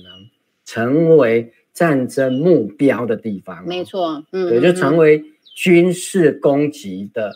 [0.66, 3.66] 成为战争目标的地方。
[3.66, 7.32] 没错，嗯，对，就成为军事攻击的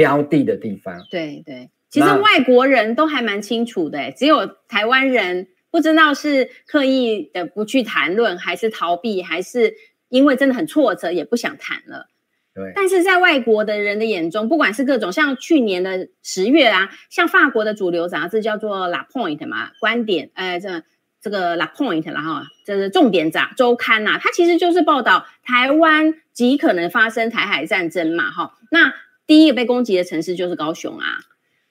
[0.00, 1.06] 标的的地方。
[1.10, 9.74] 对对，其实外国人都还蛮清楚的，只有台湾人不知道是刻意的不去谈论，还是逃避，还是
[10.08, 12.06] 因为真的很挫折，也不想谈了。
[12.54, 20.82] 对，但是在外国的人的眼中，不管是各种像去年的十月啊，像法国的主流杂志叫做《La Point》嘛，观点，呃，这
[21.20, 28.92] 这个《La Point》然后这是重点杂周刊呐、啊，它其实就是报道台湾极可能发生台海战争嘛，哈，那
[29.30, 31.06] 第一个被攻击的城市就是高雄啊。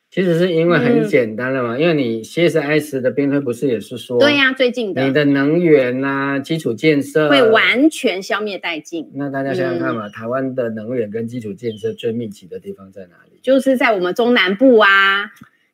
[0.09, 9.11] 其实是因为很简单了嘛，嗯、因为你 CSIS 的编推不是也是说，对呀、啊，最近的你的能源啊，基础建设会完全消灭殆尽。
[9.13, 13.41] 那大家想想看嘛，嗯、台湾的能源跟基础建设最密集的地方在哪里？
[13.43, 15.29] 就是在我们中南部啊。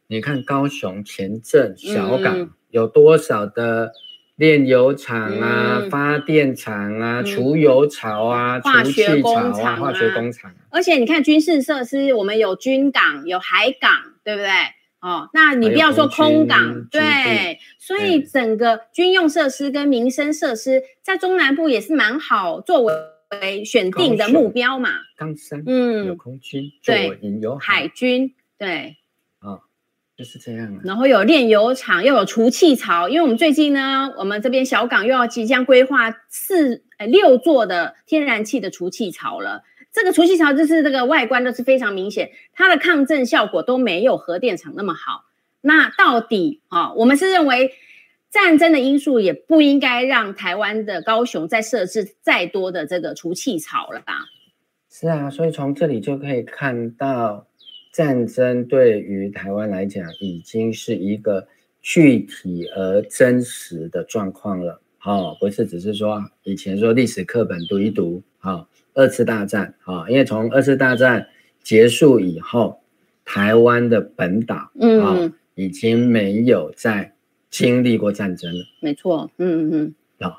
[0.08, 3.92] 你看高雄前镇小港、嗯、有多少的
[4.36, 10.56] 炼油厂啊、嗯、发电厂啊、除、嗯、油槽啊、化学工厂啊、化学工厂、啊。
[10.72, 13.92] 而且你看军事设施，我们有军港，有海港。
[14.26, 14.50] 对不对？
[15.02, 24.90] 哦，那你不要说空港，对，所以整个军用设施跟民生设施在中南部也是蛮好作为选定的目标嘛。
[25.16, 28.98] 冈山，嗯，有空军，对，有海，海军，对，
[30.18, 30.80] 就是这样、啊。
[30.84, 39.64] 然后有炼油厂，又有除气槽，因为我们最近呢，我们这边小港又要即将规划四呃六座的天然气的除气槽了。
[39.92, 45.26] 这个除气槽就是这个外观都是非常明显，它的抗震效果都没有核电厂那么好。
[45.62, 47.72] 那到底啊，我们是认为
[48.30, 54.26] 战争的因素也不应该让台湾的高雄再设置再多的这个除气槽了吧？
[54.92, 57.48] 是啊，所以从这里就可以看到，
[57.96, 61.48] 战争对于台湾来讲已经是一个
[61.82, 64.82] 具体而真实的状况了。
[65.02, 68.68] 哦，不是只是说以前说历史课本读一读，好。
[68.96, 71.28] 二次大战啊，因为从二次大战
[71.62, 72.82] 结束以后，
[73.24, 77.14] 台湾的本岛嗯，已经没有再
[77.50, 78.66] 经历过战争了。
[78.82, 79.96] 没错，嗯嗯嗯。
[80.20, 80.38] 啊，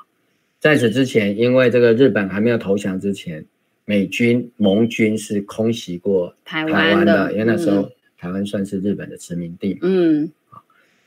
[0.59, 3.45] 在此之前，因为这个日本还没有投降之前，
[3.89, 9.79] 美军盟军是空袭过台湾的，因为那时候台湾算是日本的殖民地。
[9.81, 10.29] 嗯。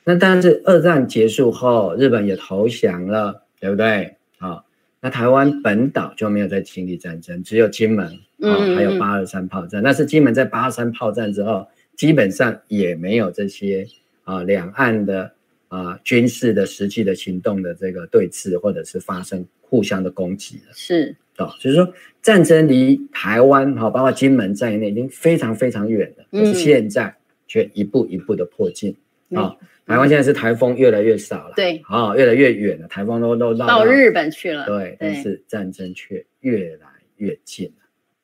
[0.02, 4.16] 那但是二战结束后，日本也投降了，对不对？
[4.38, 4.64] 啊。
[5.02, 8.06] 那台湾本岛就没有再经历战争，只有金门
[8.40, 9.82] 啊，还有八二三炮战。
[9.82, 13.86] 但是金门在八二三炮战之后，基本上也没有这些
[14.24, 15.30] 啊两岸的
[15.68, 20.72] 啊军事的实际的行动的这个对峙，或者是发生互相的攻击了。
[20.74, 26.24] 是啊，就是说战争离台湾哈，包括金门在内，已经非常非常远了。
[26.30, 28.96] 可是现在却一步一步的迫近
[29.34, 29.56] 啊。
[29.86, 37.72] 台湾现在是台风越来越少了，对，啊、哦，越来越远了，台风都都到到日本去了，对，但是战争却越来越近了。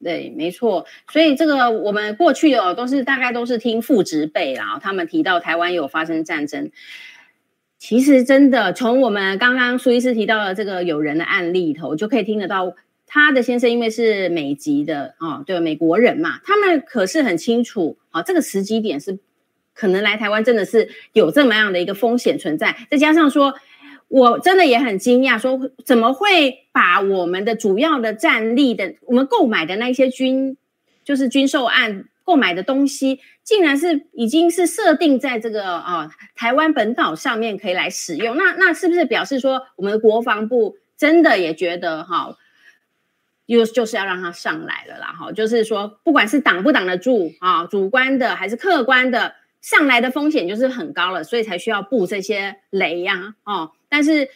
[0.05, 6.71] 对，没错，所以这个我们过去哦，都是大概都是听父执辈啦，他们提到台湾有发生战争，
[7.79, 12.77] 其实真的从我们刚刚苏医师提到的这个有人的案例里头，就可以听得到
[13.07, 19.19] 他的先生因为是美籍的、哦，对，美国人嘛，他们可是很清楚啊、哦，这个时机点是。
[19.79, 23.53] 可能来台湾真的是有这么样的一个风险存在，再加上说，
[24.09, 30.57] 我真的也很惊讶，说怎么会把我们的主要的战力的，我们购买的那些军，
[31.05, 42.35] 就是军售案购买的东西，竟然是已经是设定在这个啊台湾本岛上面可以来使用，那那是不是表示说，我们的国防部真的也觉得哈，
[43.47, 49.35] 又就是要让它上来了啦哈，就是说不管是挡不挡得住啊，主观的还是客观的。
[49.63, 53.71] 上来的风险就是很高了，所以才需要布这些雷呀、啊，哦。
[53.89, 54.29] 但是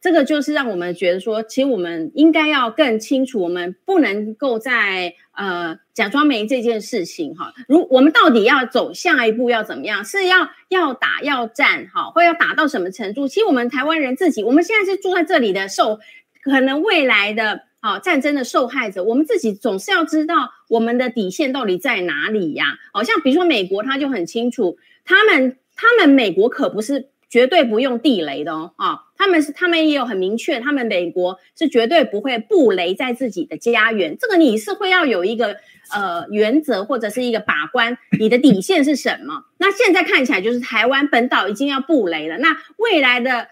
[0.00, 7.52] 这个就是让我们觉得说，其实我们应该要更清楚，我们不能够在呃假装没这件事情哈。
[7.66, 10.02] 如我们到底要走下一步要怎么样？
[10.06, 13.28] 是要要打要战哈，或要打到什么程度？
[13.28, 16.00] 其实我们台湾人自己，我们现在是住在这里的，受
[16.42, 22.76] 可能未来的啊、战争的受害者，我们自己总是要知道我们的底线到底在哪里呀？
[22.92, 35.56] 好、像比如说美国，他就很清楚，他们他们美国可不是绝对不用地雷的哦，啊、他们是他们也有很明确，他们美国是绝对不会布雷在自己的家园，这个你是会要有一个
[35.94, 39.44] 呃原则或者是一个把关，你的底线是什么？
[39.58, 43.46] 那现在看起来就是台湾本岛已经要布雷了，那未来的。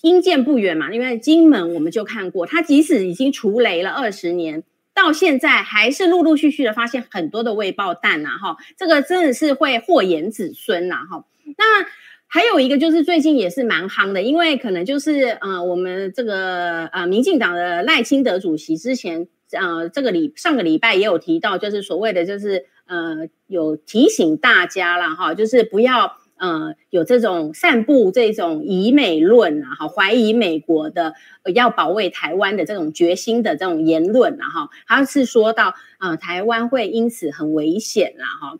[0.00, 4.64] 因见不远嘛，因为金门我们就看过，它即使已经除雷了二十年，
[4.94, 11.24] 到现在还是陆陆续续的发现很多的未爆弹呐，哈，这个真的是会祸延子孙呐，哈。
[11.56, 11.86] 那
[12.26, 26.16] 还有一个就是最近也是蛮夯的，因为可能就是呃，我们这个呃，民进党的赖清德主席之前呃，这个礼上个礼拜也有提到，就是所谓的就是呃，有提醒大家了哈，就是不要。
[26.42, 31.14] 呃，有这种散布这种疑美论啊，哈，怀疑美国的
[31.54, 38.58] 要保卫台湾的这种决心的这种言论啊，哈，他是说到，呃，台湾会因此很危险啊，哈。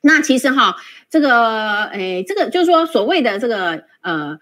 [0.00, 0.76] 那其实哈，
[1.10, 4.38] 这个，诶，这个就是说，所谓的这个，呃，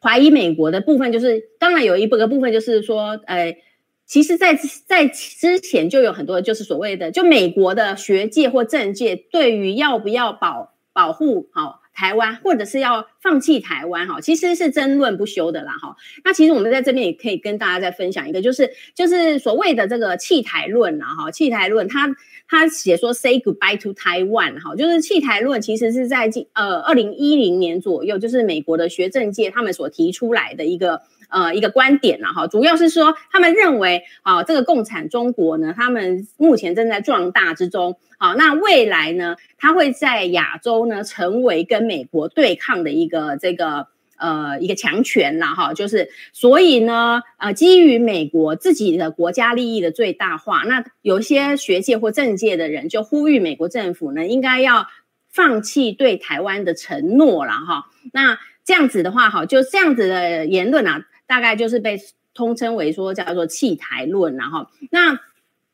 [0.00, 3.58] 怀疑美国的部分，就是当然有一部个部分就是说，诶，
[4.06, 11.80] 其实在在之前就有很多，就是所谓的，就美国的学界或政界对于要不要保保护好。
[11.98, 15.96] 台湾，或者是要放弃台湾，哈，其实是争论不休的啦，哈。
[16.24, 22.14] 那其实我们在这边也可以跟大家再分享一个，就是就是所谓的这个弃台论啦，哈，弃台论，他
[22.48, 31.02] 他写说 say goodbye to Taiwan，哈，就是弃台论，其实是在呃二零一零年左右，就是美国的学政界他们所提出来的一个。
[31.28, 54.86] 呃，一个观点了哈，主要是说他们认为啊，这个共产中国呢，他们目前正在壮大之中，好，那未来呢，它会在亚洲呢成为跟美国对抗的一个这个呃一个强权了哈，就是所以呢，呃，基于美国自己的国家利益的最大化，那有些学界或政界的人就呼吁美国政府呢，应该要
[55.30, 61.04] 放弃对台湾的承诺了哈，那这样子的话，哈，就这样子的言论啊。
[61.28, 61.96] 大概就是被
[62.34, 65.20] 通称为说叫做弃台论，然后那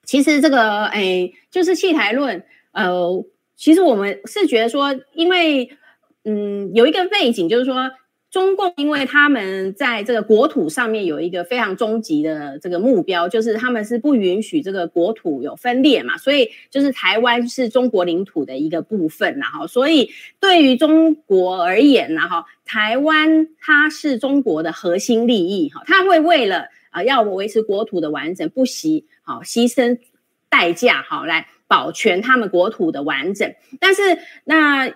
[0.05, 3.25] 其实这个诶就是弃台论，呃，
[3.57, 5.71] 其实我们是觉得说，因为
[6.25, 7.91] 嗯有一个背景就是说。
[8.35, 20.11] 中共因为他们在这个国土上面有一个非常终极的这个目标，就是他们是不允许这个国土有分裂嘛，所以就是台湾是中国领土的一个部分，然后所以
[20.41, 30.01] 对于中国而言，然后台湾它是中国的核心利益，哈，它会为了啊要维持国土的完整，不惜好牺牲
[30.49, 34.93] 代价，好来保全他们国土的完整，但是那。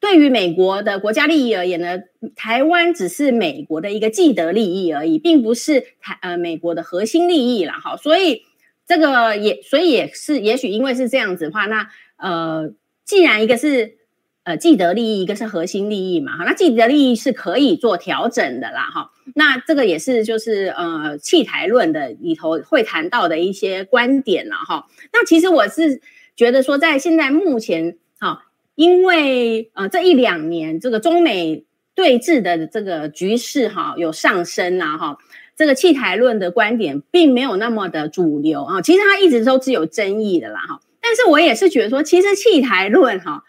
[0.00, 1.98] 对于美国的国家利益而言呢，
[2.34, 8.44] 台湾只是美国的一个既得利益而已，并不是台呃美国的核心利益了哈，所以
[8.86, 12.72] 这个也所以也是也许因为是这样子的话，那呃
[13.04, 13.98] 既然一个是
[14.42, 18.90] 呃既得利益，一个是核心利益嘛，哈，那既得利益是可以做调整的啦。
[18.94, 24.86] 哈，那这个也是就是呃弃台论的里头会谈到的一些观点了哈。
[25.12, 26.00] 那其实我是
[26.34, 28.46] 觉得说，在现在目前哈。
[28.80, 35.18] 因为呃，这一两年这个中美对峙的这个局势哈有上升呐哈，
[35.54, 40.80] 这个弃台论的观点并没有那么的主流啊，其实它一直都是有争议的啦哈。
[41.02, 43.44] 但是我也是觉得说，其实弃台论哈，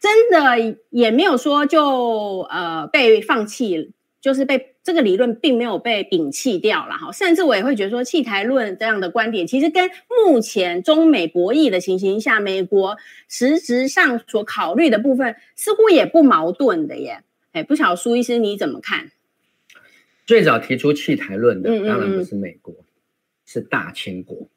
[0.00, 3.92] 真的也没有说就呃被放弃。
[4.20, 17.22] 就是被这个理论并没有被摒弃掉了哈，甚至我也会觉得说弃台论这样的观点，其实跟目前中美博弈的情形下，美国实质上所考虑的部分似乎也不矛盾的耶。
[17.52, 19.10] 哎，不晓得苏医师你怎么看？
[20.26, 22.84] 最早提出弃台论的当然不是美国，嗯嗯
[23.46, 24.48] 是大清国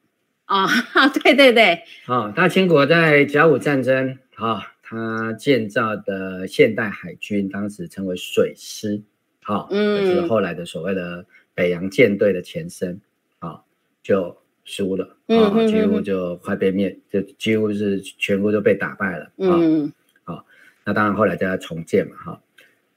[0.43, 9.01] 啊、哦，对对对，啊，大清国在甲午战争啊，他建造的现代海军当时称为水师。
[9.47, 11.25] 好、哦，就是后来的所谓的
[11.55, 12.99] 北洋舰队的前身，
[13.39, 13.61] 啊、哦，
[14.03, 14.35] 就
[14.65, 19.93] 输了，啊、几乎就快被灭，就几乎是全部都被打败了，啊、哦，好、嗯。
[20.25, 20.43] 哦，
[20.83, 22.39] 那当然后来就要重建嘛，哈、哦，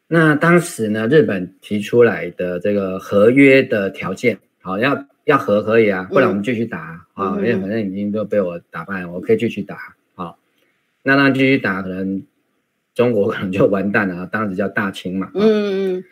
[0.08, 10.34] 那当时呢，日本提出来的这个合约的条件，好、哦，要要和可以啊，不然我们继续打，啊、因为反正已经都被我打败了，我可以继续打，好、哦，
[11.04, 12.24] 那那继续打，可能
[12.92, 16.04] 中国 可能就完蛋了，当时叫大清嘛，嗯、嗯。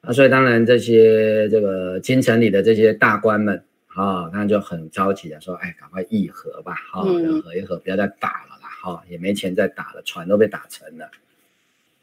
[0.00, 11.10] 啊，所以当然这些这个京城里的这些大官们啊，那就很着急的说：“哎，赶快议和吧，好、和一和，不要再打了啦，哈、哦，也没钱再打了，船都被打沉了，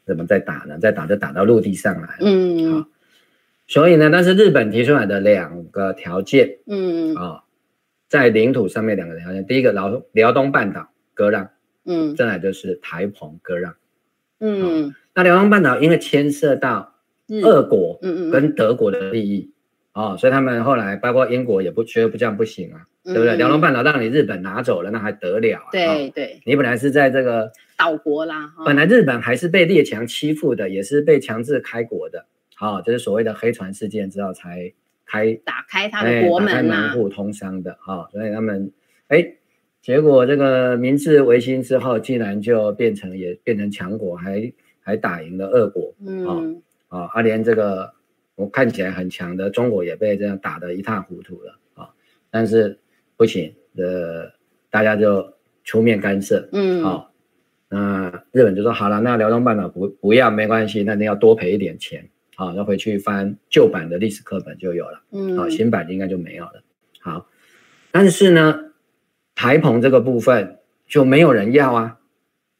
[0.04, 0.78] 怎么再打呢？
[0.78, 2.88] 再打就打到陆地上来了。”嗯，好，
[3.66, 7.14] 所以呢，但是日本提出来的两个条件，嗯。
[7.14, 7.42] 啊、哦，
[8.08, 11.48] 在领土上面两个条件，第一个辽辽东半岛割让，
[11.86, 13.74] 嗯，再来就是台澎割让，
[14.38, 16.94] 嗯，那辽东半岛因为牵涉到
[17.42, 17.98] 俄国
[18.30, 19.50] 跟德国的利益，
[19.92, 23.36] 哦，所以他们后来包括英国也不觉得不这样不行啊，对不对？
[23.36, 25.68] 辽东半岛让你日本拿走了，那还得了啊？
[25.72, 34.72] 对对，你本来是在这个岛国啦，本来日本还是被列强欺负的，也是被强制开国的，好，就是所谓的黑船事件之后才。
[35.08, 38.72] 开打开他的国门呐、啊，门户通商的哈、哦，所以他们
[39.06, 39.24] 哎，
[39.80, 47.92] 结果这个明治维新之后，竟然就变成也变成强国，还还打赢了俄国，嗯啊啊，连这个
[48.34, 51.88] 我看起来很强的中国也被这样打得一塌糊涂了啊、哦！
[52.30, 52.78] 但是
[53.16, 54.30] 不行，呃，
[54.70, 55.34] 大家就
[55.64, 57.06] 出面干涉，嗯，好、哦，
[57.68, 62.08] 那日本就说好了，那辽东半岛不不要没关系，那你要多赔一点钱。
[62.36, 65.00] 好，那回去翻旧版的历史课本就有了。
[65.10, 66.62] 嗯，好，新版应该就没有了。
[67.00, 67.26] 好，
[67.90, 68.72] 但是呢，
[69.34, 71.98] 台澎这个部分就没有人要啊，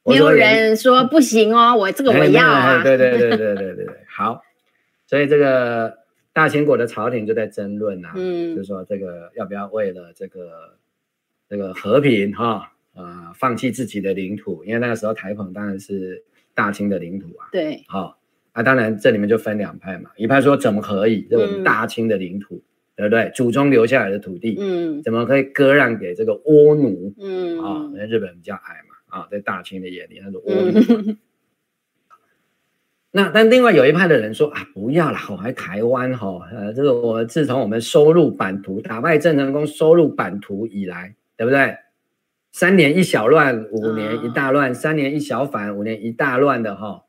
[0.03, 2.83] 没有人说不行哦，我这个我要啊。
[2.83, 3.87] 对对对对对对对，
[4.17, 4.41] 好，
[5.07, 5.99] 所以这个
[6.33, 10.79] 大清国的朝廷就在争论啊，嗯，就是说这个要不要为了这个
[11.49, 17.49] 这个和平哈，呃，放弃自己的领土，因为那个时候台澎当然是大清的领土啊。
[17.53, 18.19] 对，好。
[18.55, 20.11] 那、啊、当然，这里面就分两派嘛。
[20.17, 21.27] 一派说怎么可以？
[21.29, 22.64] 这我们大清的领土，嗯、
[22.97, 23.31] 对不对？
[23.35, 27.12] 祖宗留下来的土地，嗯，怎么可以割让给这个倭奴？
[27.21, 31.03] 嗯啊，日本人比较矮嘛，啊，在大清的眼里，他是倭奴。
[31.07, 31.19] 嗯、
[33.17, 41.79] 那但另外有一派的人说啊，不要了，我还台湾哈、哦，呃，这个我自从我们收入版图，打败郑成功收入版图以来，对不对？
[42.53, 46.89] 三年一小乱，五年一大乱；哦、三年一小反，五年一大乱的哈。
[46.89, 47.03] 哦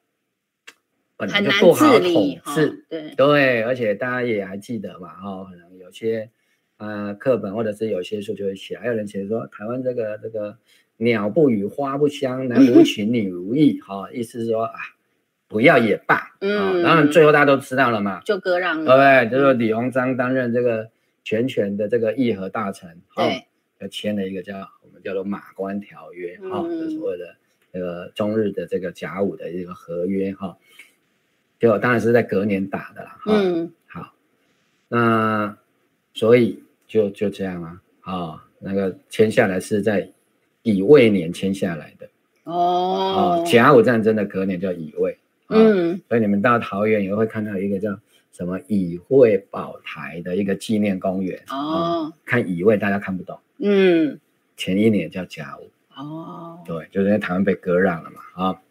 [1.20, 6.30] 本来就不好统治，对对，而且大家也还记得嘛，哈、哦，可能有些
[6.78, 10.60] 呃课本或者是有些书就会写，还有人写说台湾这个这个
[10.98, 13.80] 鸟不语花不香，男如情女如意，
[14.14, 14.78] 意思是说啊，
[15.48, 18.96] 不要也罢，嗯、哦，然后最后大家都知道了嘛，就割让了，对
[19.26, 19.40] 不对？
[19.40, 20.90] 就是李鸿章担任这个
[21.24, 23.46] 全权的这个议和大臣，对，
[23.80, 27.36] 就签了一个叫我们叫做马关条约，哈、所谓的
[27.72, 30.58] 这个中日的这个甲午的一个合约，哈、哦。
[31.60, 33.18] 就当然是在隔年打的啦。
[33.26, 34.14] 嗯，好，
[34.90, 35.58] 那
[36.14, 37.82] 所以就就这样啊。
[38.02, 40.08] 啊，那个签下来是在
[40.62, 42.08] 乙未年签下来的。
[42.44, 43.44] 哦。
[43.48, 45.18] 甲午战争的隔年叫乙未。
[45.50, 46.02] 嗯。
[46.08, 47.98] 所以你们到桃园也会看到一个叫
[48.34, 51.42] 什么乙未保台的一个纪念公园。
[51.50, 52.12] 哦。
[52.26, 53.40] 看乙未大家看不懂。
[53.58, 54.20] 嗯。
[54.56, 55.70] 前一年叫甲午。
[55.96, 56.60] 哦。
[56.66, 58.46] 对，就是因为台湾被割让了嘛。
[58.46, 58.62] 啊，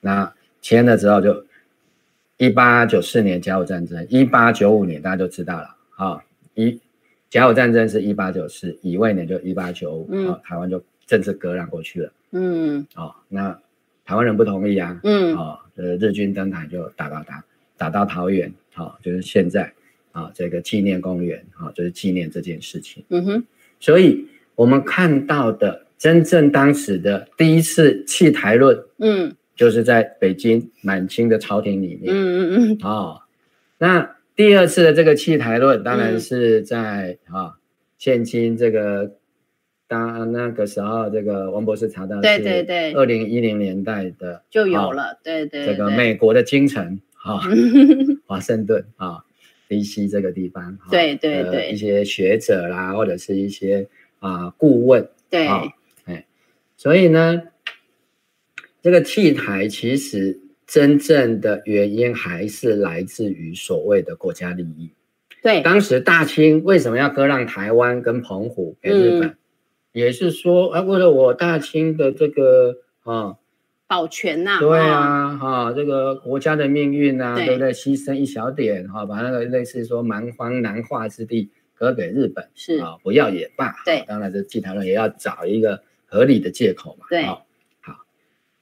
[0.00, 1.44] 那签了之后就。
[2.38, 6.22] 一八九四年甲午战争，一八九五年大家就知道了啊。
[6.52, 6.78] 一
[7.30, 12.12] 甲午战争是一八九四，乙未年就一八九五，啊，台湾就正式割让过去了。
[12.32, 13.58] 嗯，哦，那
[14.04, 15.00] 台湾人不同意啊。
[15.02, 17.44] 嗯，哦，呃，日军登台就打到打
[17.76, 19.72] 打到桃园，好、哦，就是现在
[20.12, 23.04] 啊，这个纪念公园，好、哦，就是纪念这件事情。
[23.10, 23.44] 嗯哼，
[23.78, 29.34] 所以我们看到的真正当时的第一次弃台论，嗯。
[29.56, 33.22] 就是在北京满清的朝廷里面，嗯嗯嗯，哦，
[33.78, 37.54] 那第二次的这个弃台论，当然是在啊，
[37.96, 39.16] 现今这个
[39.88, 47.40] 当那个时候，这个王博士查到，对对对，二零一零年代的就有了，对对，这个美国的京城啊，
[48.26, 49.24] 华盛顿啊
[49.68, 55.46] ，DC 这个地方，对对对，一些学者啦，或者是一些啊顾问，对，
[56.04, 56.26] 哎，
[56.76, 57.42] 所以呢。
[58.82, 64.92] 这个弃台其实真正的原因还是来自于所谓的国家利益。
[65.42, 69.36] 对，当时大清为什么要割让台湾跟澎湖给日本？
[69.96, 73.36] 嗯、也是说，啊，为了我大清的这个啊
[73.86, 77.72] 保全呐、啊，对啊，哈、啊，这个国家的命运啊，对，对不对？
[77.72, 83.74] 牺牲一小点，哈、啊，把那个类似说蛮荒南化之地割给日本，是啊，不要也罢。
[83.84, 87.06] 对，当然这弃台论也要找一个合理的借口嘛。
[87.08, 87.22] 对。
[87.22, 87.38] 啊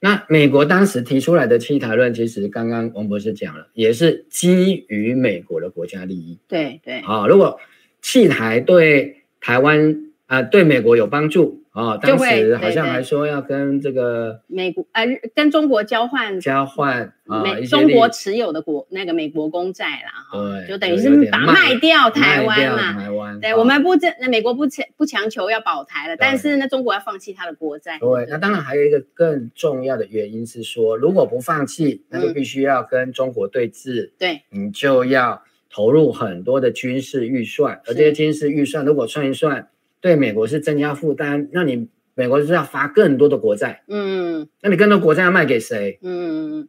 [0.01, 6.37] 那美国当时提出来的弃台论，其实刚刚王博士讲了，也是基于美国的国家利益。
[6.47, 7.59] 对对，啊，如果
[8.01, 11.61] 弃台对台湾啊、呃，对美国有帮助。
[11.71, 15.05] 哦，当时好像还说要跟这个美国呃，
[15.35, 27.99] 跟中国交换交换啊，中国持有的国那个美国公债啦，哈，就等于是把卖掉台湾嘛，台湾，对，我们不这美国不强不强求要保台了，但是呢，中国要放弃它的国债。
[27.99, 39.67] 对，那当然还有一个更重要的原因是说，如果不放弃，那就必须要跟中国对峙，对，你就要投入很多的军事预算，而这些军事预算如果算一算。
[40.05, 45.97] 对美国是增加负担，那你美国就是要发更多的国债，嗯，那你更多国债要卖给谁？
[46.03, 46.67] 嗯，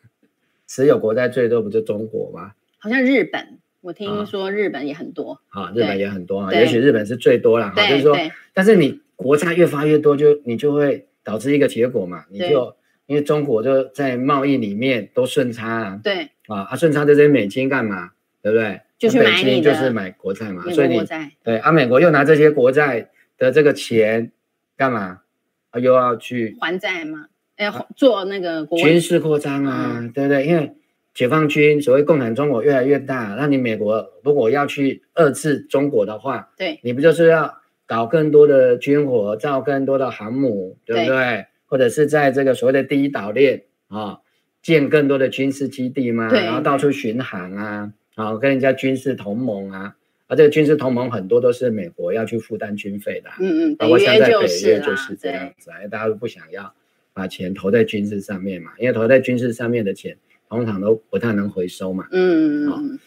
[0.68, 2.52] 持有国债最多不就中国吗？
[2.76, 8.14] 好像日本，我听说日本也很多，啊，日本也很多啊，也许日本是最多了，哈，就是说，
[8.52, 18.10] 但是你国债越发越多，就你就会导致一个结果嘛，你就因为中国就在贸易里面都顺差啊，对，啊啊顺差这些美金干嘛？
[18.46, 18.80] 对不对？
[18.96, 21.04] 就去买你的，就是买国债嘛，所以你
[21.42, 24.30] 对啊，美国又拿这些国债的这个钱
[24.76, 25.22] 干嘛？
[25.70, 27.26] 啊，又要去还债嘛？
[27.56, 30.46] 哎，做那个军事扩张啊，对不对？
[30.46, 30.76] 因为
[31.12, 41.46] 解放军所谓共产中国越来越大，那你美国如果要去遏制中国的话，对，你不就是要搞更多的军火，造更多的航母，对不对？
[41.66, 44.20] 或者是在这个所谓的第一岛链啊，
[44.62, 47.92] 建更多的军事基地嘛，然后到处巡航啊。
[48.16, 49.94] 好，跟人家军事同盟啊，
[50.26, 56.72] 而、啊、这个军事同盟很多都是美国要去负担军费的、啊，嗯嗯，包括现在北约就是这样子，大家都不想要
[57.12, 60.16] 把钱投在军事上面嘛，因为投在军事上面的钱
[60.48, 62.98] 通常都不太能回收嘛，嗯嗯嗯，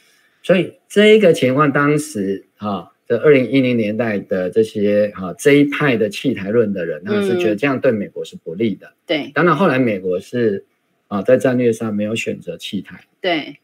[0.43, 10.63] 所以这一个情况，当时哈，这二零一零年代的这些哈这一派的弃台论的人，他们是觉得这样对美国是不利的，对，当然后来美国是
[11.07, 13.57] 啊在战略上没有选择弃台，对。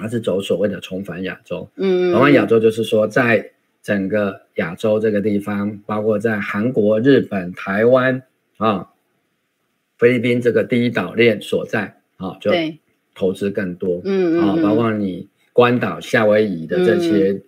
[0.00, 3.50] 而是走所谓的重返亚洲，嗯，重返亚洲就是说，在
[3.82, 8.22] 整个亚洲这个地方，包括在韩国、日本、台湾
[8.56, 8.88] 啊、
[9.98, 12.50] 菲律宾这个第一岛链所在啊，就
[13.14, 17.42] 投资更多，嗯啊，包括你关岛、夏威夷的这些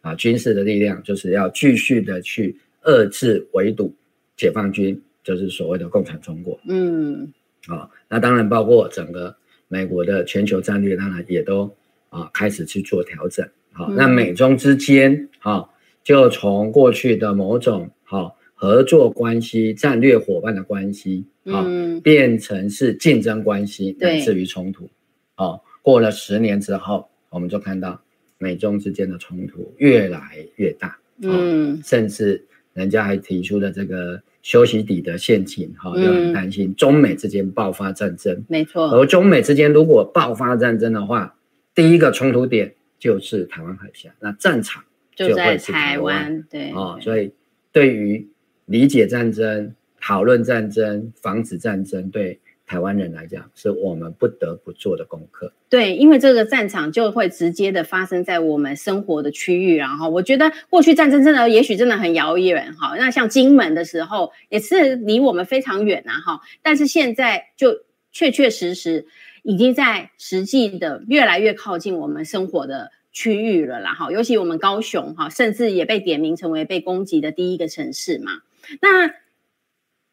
[0.00, 3.94] 啊军事的力量，就是要继续的去遏制、围堵
[4.34, 7.30] 解放军，就是所谓的共产中国，嗯，
[7.66, 9.36] 啊，那当然包括整个
[9.68, 11.70] 美国的全球战略，当然也都。
[12.12, 15.66] 啊，开始去做调整，好，那美中之间，啊，
[16.04, 21.64] 就从过去的某种好合作关系、战略伙伴的关系，啊，
[22.02, 24.90] 变成是竞争关系，乃至于冲突，
[25.36, 27.98] 哦，过了十年之后，我们就看到
[28.36, 32.44] 美中之间的冲突越来越大，嗯，甚至
[32.74, 41.34] 人家还提出了这个修昔底德陷阱，哈，就很担心中美之间爆发战争，没错，而中美之间如果爆发战争的话。
[41.74, 47.32] 第一个冲突点就是台湾海峡，那战场就在台湾，对哦，所以
[47.72, 48.28] 对于
[48.66, 55.52] 理解战争、讨论战争、防止战争，对台湾人来讲，是我们不得不做的功课。
[55.70, 69.06] 对，因为这个战场就会直接的发生在我们生活的区域，然后我觉得过去战争真的也许真的很遥远，哈，那像金门的时候也是离我们非常远啊，哈，但是现在就确确实实。
[69.42, 78.40] 已经在实际的越来越靠近我们生活的区域了啦，哈，尤其我们高雄哈，甚至也被点名成为被攻击的第一个城市嘛。
[78.80, 79.08] 那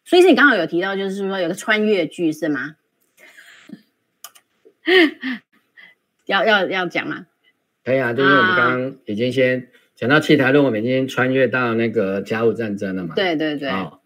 [0.04, 2.76] 所以是你刚好有提到，就是说有个穿越剧是吗？
[6.26, 7.28] 要要要讲吗？
[7.86, 13.14] 可以啊，就是我们刚刚已经先讲到弃台论，我们已经穿越到那个甲午战争了嘛。
[13.14, 13.70] 对对对。
[13.70, 14.00] 哦，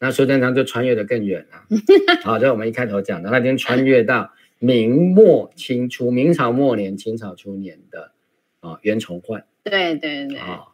[0.00, 1.62] 那苏贞昌就穿越的更远了。
[2.24, 4.32] 好，就我们一开头讲的，他已经穿越到。
[4.64, 8.12] 明末清初，明朝末年、清朝初年的
[8.60, 10.38] 啊袁崇焕，对对对。
[10.38, 10.64] 啊，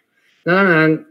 [0.45, 1.07] 那当然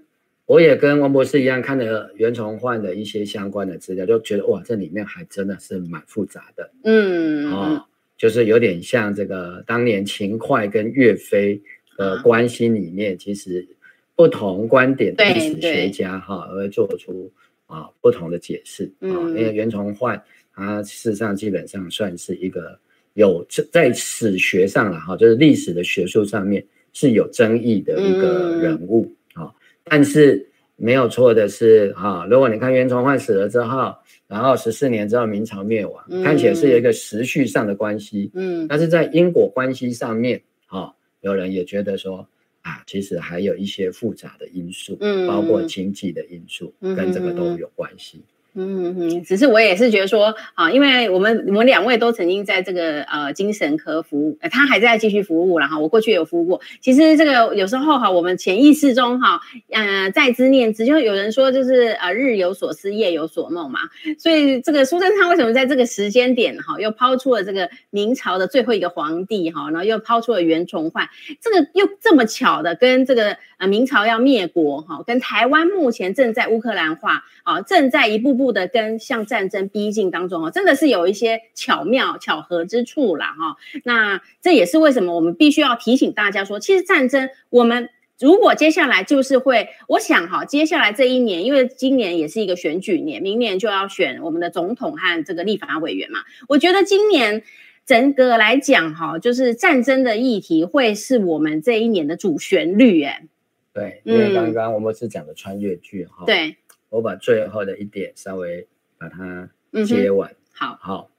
[0.46, 7.86] 我也跟王博士一样看了袁崇焕的一些相关的资料，就觉得哇，这里面还真的是蛮复杂的，嗯啊，
[8.18, 11.62] 就是有点像这个当年秦桧跟岳飞
[11.98, 13.68] 的关系里面，其实
[14.16, 17.30] 不同观点的历史学家哈，而会做出
[17.68, 20.24] 啊不同的解释啊，因为袁崇焕。
[20.60, 22.78] 他事实上基本上算是一个
[23.14, 29.50] 有在史学上了哈，就是历史的学术上面是有争议的一个人物啊。
[29.86, 30.46] 但是
[30.76, 33.96] 没有错的是哈，如果你看袁崇焕死了之后，
[34.28, 42.28] 然后十四年之后明朝灭亡，看起来是有一个时序上的关系，嗯，但是在因果关系上面哈，有人也觉得说
[42.62, 48.18] 啊，其实还有一些复杂的因素，嗯，包括经济的因素跟这个都有关系。
[48.18, 55.80] 嗯哼，只是我也是觉得说啊，因为我们我们两位都曾经在这个呃精神科服务，他还在继续服务了哈。
[55.80, 56.62] 我过去有服务过。
[56.82, 59.40] 其实这个有时候哈，我们潜意识中哈，
[59.72, 63.80] 呃，在之念之，就有人说就是呃日有所思，夜有所梦嘛。
[64.18, 71.08] 所以这个苏贞昌为什么在这个时间点哈，又抛出了这个明朝的最后一个皇帝哈，然后又抛出了袁崇焕，
[71.40, 83.58] 这个又这么巧的跟这个呃明朝要灭国哈，跟台湾目前正在乌克兰化啊，正在一步步的跟向战争逼近当中哦，真的是有一些巧妙巧合之处啦哈。
[83.84, 96.20] 那这也是为什么我们必须要提醒大家说，其实战争我们如果接下来就是会，我想哈，接下来这一年，因为今年也是一个选举年，明年就要选我们的总统和这个立法委员嘛。
[96.48, 97.44] 我觉得今年
[97.86, 103.24] 整个来讲哈，就是战争的议题会是我们这一年的主旋律，哎。
[103.72, 106.26] 对，因为刚刚我们是讲的穿越剧哈。
[106.26, 106.58] 对。
[106.90, 108.68] 我把最后的一点稍微
[108.98, 109.50] 把它
[109.86, 110.32] 接完。
[110.52, 111.12] 好、嗯、好。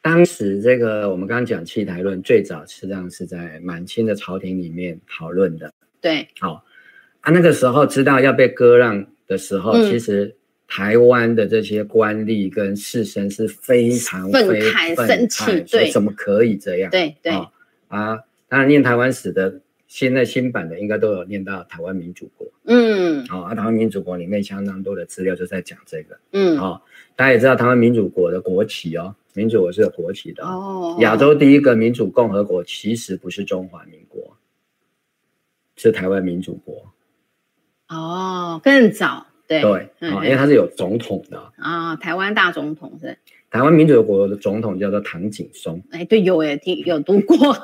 [0.00, 5.72] 当时这个我们刚刚讲弃台论，最早实际上是在满清的朝廷里面讨论的。
[6.00, 6.62] 对，好
[7.22, 10.36] 啊，那个时候知道要被割让的时候，嗯、其实
[10.68, 16.90] 台湾的这些官吏跟士绅是非常愤慨、生气，对，怎么可以这样？
[16.90, 17.32] 对对
[17.88, 19.60] 啊，当然念台湾史的，
[19.94, 22.44] 现在新版的应该都有念到台湾民主国。
[22.64, 26.18] 嗯，好啊，台湾民主国里面相当多的资料就在讲这个。
[26.32, 26.84] 嗯，好，
[27.14, 30.96] 大家也知道台湾民主国的国旗哦，民主国是有国旗的哦。
[30.98, 34.36] 亚洲第一个民主共和国其实不是中华民国。
[35.76, 36.92] 是台湾民主国，
[37.88, 39.62] 哦，更早，对。
[39.62, 41.38] 对，啊、嗯，因为它是有总统的。
[41.56, 43.16] 啊、哦，台湾大总统是。
[43.48, 47.36] 台湾民主国的总统叫做唐景松，哎，对，有哎，听有读过，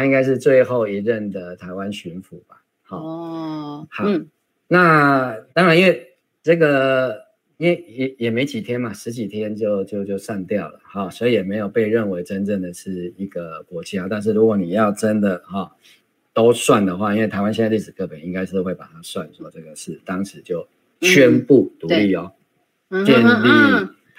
[0.00, 2.62] 他应该是最后一任的台湾巡抚吧？
[2.88, 4.26] 哦，好，嗯、
[4.66, 7.28] 那当然，因为这个。
[7.60, 14.06] 因为也也没几天嘛，十几天就就就散掉了哈，所以也没有被认为真正的是一个国家。
[14.08, 15.70] 但是如果你要真的哈
[16.32, 20.66] 都算的话，因为台湾现在历史课本应该是会把它算说这个是当时就
[21.02, 22.32] 宣布独立哦，
[22.88, 23.28] 嗯、建立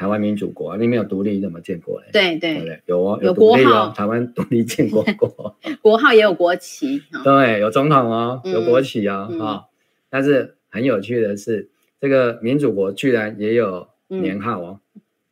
[0.02, 0.76] 台湾民主国。
[0.78, 2.08] 你没有独立怎么建国嘞？
[2.12, 9.68] 对对，有哦，有独立哦，台湾独立建国国， 国号也有国旗，对，有总统哦，有国旗哦，哈。
[10.10, 11.70] 但是很有趣的是。
[12.02, 14.80] 这个民主国居然也有年号哦，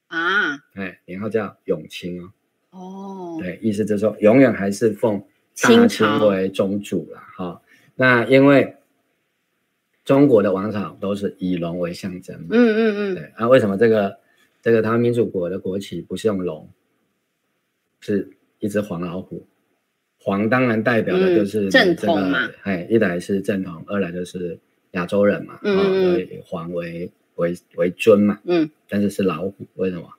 [0.10, 2.30] 嗯、啊，哎，年号叫永清哦，
[2.70, 5.20] 哦，对，意思就是说永远还是奉
[5.60, 7.60] 大清为宗主了哈。
[7.96, 8.76] 那因为
[10.06, 14.20] 中国的王朝都是以龙为象征嘛，嗯嗯嗯，对，那、啊、为什么这个
[14.62, 16.70] 这个台湾民主国的国旗不是用龙，
[18.00, 18.30] 是
[18.60, 19.48] 一只黄老虎？
[20.18, 24.60] 黄当然代表的就是、正统嘛，哎，一来是正统，二来就是。
[24.94, 30.10] 亚洲人嘛，嗯、哦，以黄为为为尊嘛，嗯，但是是老虎，为什么？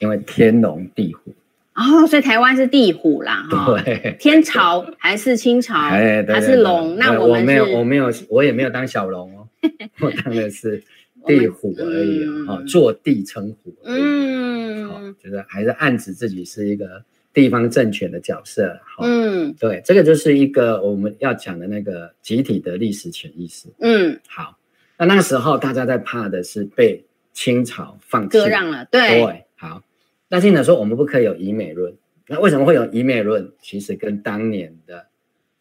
[0.00, 1.32] 因为天龙地虎
[1.74, 6.96] 哦，所以台湾是地虎啦，对，天朝还是清朝，哎，还是龙？
[6.96, 9.48] 那我们我没有，我没有，我也没有当小龙哦，
[10.02, 10.82] 我当的是
[11.26, 17.04] 地虎而已啊，坐地称虎，嗯，好、哦，就是还是暗指自己是一个。
[17.36, 24.56] 地方政权的角色，嗯，对，这个就是一个我们要讲的那个集体的历史潜意识，嗯，好，
[24.96, 27.04] 那那时候大家在怕的是被
[27.34, 28.38] 清朝放弃。
[28.38, 29.82] 割让了，对，对，好，
[30.28, 31.94] 那现在说我们不可以有以美论，
[32.26, 33.52] 那为什么会有以美论？
[33.60, 35.04] 其实跟当年的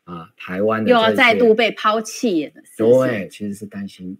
[0.05, 4.17] 啊台湾的又要再度被抛弃，对，其实是担心。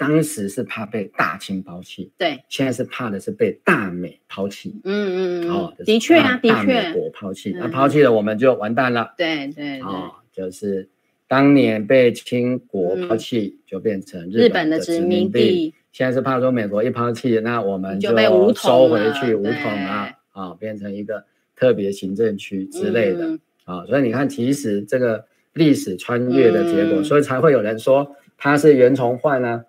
[0.00, 10.88] 当时是怕被大清抛弃，对，现在是怕的是被大美抛弃，嗯嗯哦，的确啊，的确，大美国抛弃，那抛弃了我们就完蛋了，对对，哦，就是
[11.28, 18.08] 当年被清国抛弃，就变成日本的殖民地，现在是怕说美国一抛弃，那我们就
[18.54, 29.64] 收回去武统啊，啊，变成一个特别行政区之类的，啊，所以你看，其实这个历史穿越的结果，所以才会有人说他是袁崇焕啊。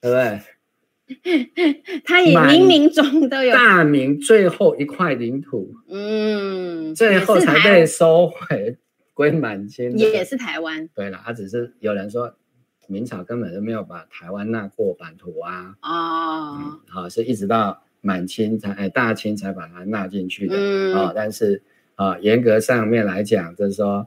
[0.00, 0.40] 对不对？
[2.04, 8.78] 他也冥冥中都有大明最后一块领土，嗯，最后才被收回
[9.12, 10.88] 归满清，也是台湾。
[10.94, 12.32] 对了，他只是有人说
[12.86, 21.60] 明朝根本就没有把台湾纳过版图啊，哦，嗯、好，是一直到满清才哎大清才把它纳进去的，嗯、啊，但是
[21.96, 24.06] 啊严格上面来讲，就是说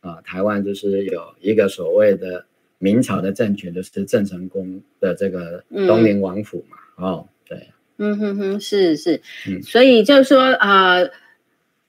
[0.00, 2.46] 啊台湾就是有一个所谓的。
[2.82, 7.68] 明朝的政权就是郑成功的这个东宁王府嘛，嗯、哦，对，
[7.98, 11.10] 嗯哼哼，是是，嗯，所以就是说，呃，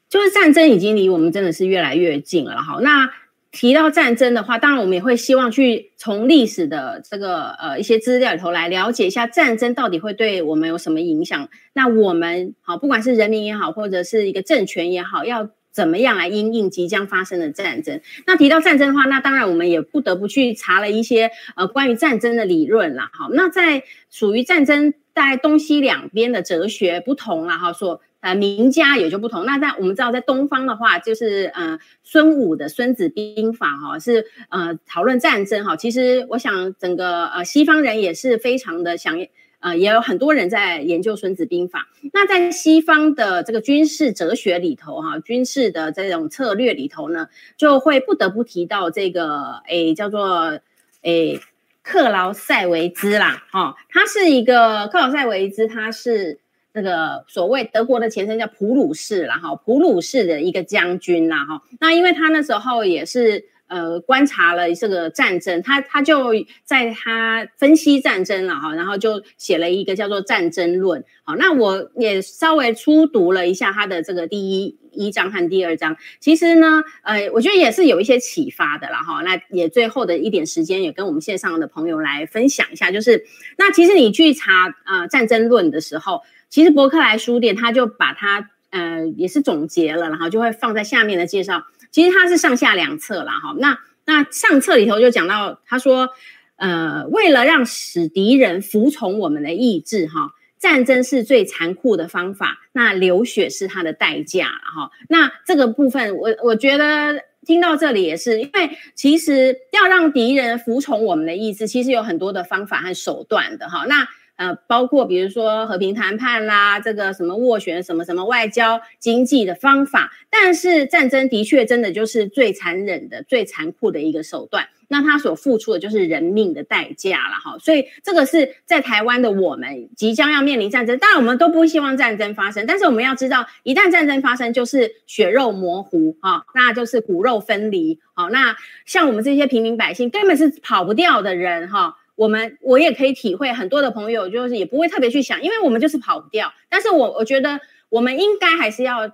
[0.10, 2.82] 就是战争已经离我们真的是越来越近了哈。
[2.82, 3.10] 那
[3.52, 11.48] 提到战争的话，当然我们也会希望去从历史的这个呃一些资料里头来了解一下战争到底会对我们有什么影响。
[11.72, 15.52] 那我们好，不管是人民也好，或者是一个政权也好，要。
[15.72, 18.02] 怎么样来因应即将发生的战争？
[18.26, 23.10] 那提到战争的话，那当然我们也不得不去查了一些呃关于战争的理论啦。
[23.14, 29.46] 好，那在属于战争在东西两边的哲学不同啦，哈，说呃名家也就不同。
[29.46, 35.76] 那在我们知道，在东方的话，就是呃孙武的《孙子兵法》哈，是呃讨论战争哈。
[35.76, 39.18] 其实我想整个呃西方人也是非常的想
[39.62, 41.88] 呃，也有很多人在研究《孙子兵法》。
[42.14, 50.60] 那在西方的这个军事哲学里头，哈，军事的这种策略里头呢，就会不得不提到这个，诶，叫做
[51.04, 51.40] 诶
[51.84, 56.40] 克劳塞维兹啦，哈，他是一个克劳塞维兹，他是
[56.74, 61.62] 那个所谓德国的前身叫普鲁士啦，哈，普鲁士的一个将军啦，哈。
[61.80, 63.51] 那因为他那时候也是。
[63.72, 66.34] 呃，观察了这个战争，他他就
[66.66, 71.02] 在他分析战争了哈，然后就写了一个叫做《战争论》。
[71.24, 75.96] 好，那我也稍微初读了一下他的这个第一一章和第二章。
[76.20, 79.22] 其实呢，呃，我觉得也是有一些启发的了哈。
[79.22, 83.24] 那也最后的一点时间，也跟我们线上的朋友来分享一下，就是
[83.58, 91.64] 那其实你去查啊、呃《战争论》的时候，其实博客来书店他就把它呃也是总结了，然后就会放在下面的介绍。
[91.92, 96.10] 其实它是上下两册啦，哈，那那上册里头就讲到，他说，
[96.56, 114.08] 呃，为了让使敌人服从我们的意志，哈，战争是最残酷的方法，那流血是它的代价，哈，那这个部分我我觉得听到这里也是，因为其实要让敌人服从我们的意志，其实有很多的方法和手段的，哈，那。
[114.36, 124.68] 呃，包括比如说和平谈判啦，这个什么斡旋，什么什么外交、经济的方法，但是战争的确真的就是最残忍的、最残酷的一个手段。
[124.88, 127.58] 那他所付出的就是人命的代价了哈。
[127.60, 138.02] 所以这个是在台湾的我们即将要面临战争，当然我们都不希望战争发生，但是我们要知道，一旦战争发生，就是血肉模糊啊，那就是骨肉分离。
[138.14, 141.96] 好，那像我们这些平民百姓，根本是跑不掉的人哈。
[142.22, 146.54] 我们我也可以体会，很多的朋友就是也不会特别去想，因为我们就是跑不掉。
[146.70, 147.60] 但是我我觉得
[147.90, 149.12] 我们应该还是要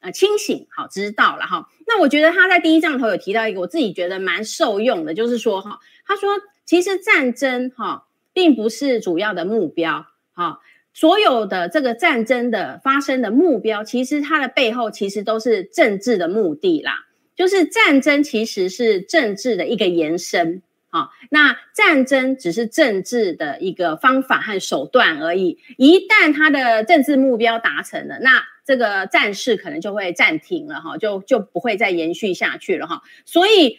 [0.00, 1.70] 呃清醒，好知道了哈。
[1.86, 6.28] 那我觉得他在第一章头有提到一个我自己觉得蛮受用的，就是说哈，他说
[6.66, 8.04] 其实战争哈
[8.34, 10.04] 并不是主要的目标，
[10.34, 10.60] 哈，
[10.92, 20.60] 所有的这个战争的发生的目标，其实它的背后其实都是政治的目的啦，就是战争其实是政治的一个延伸。
[20.92, 25.56] 好，那战争只是政治的一个方法和手段而已。
[25.78, 33.02] 一旦他的政治目标达成了，那这个战事可能就会暂停了哈，就就不会再延续下去了哈。
[33.24, 33.78] 所以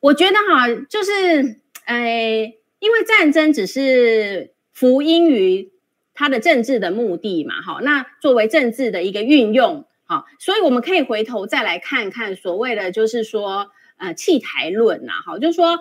[0.00, 5.72] 我觉得哈，就是诶，因为战争只是福音于
[6.12, 7.80] 他的政治的目的嘛，哈。
[7.82, 15.78] 那作为政治的一个运用，好，所以我们可以回头再来看看所谓的就是说呃弃台论呐，哈，就是说。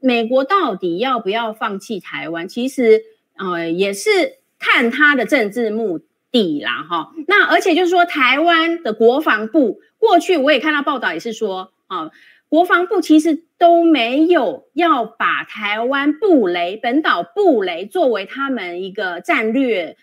[0.00, 2.48] 美国到底要不要放弃台湾？
[2.48, 3.02] 其实，
[3.36, 7.12] 呃，也是看他的政治目的啦，哈。
[7.28, 12.10] 那而且就是说，台湾的国防部过去我也看到报道，也是说，啊，
[12.48, 19.96] 国防部其实都没有要把台湾布雷、本岛布雷作为他们一个战略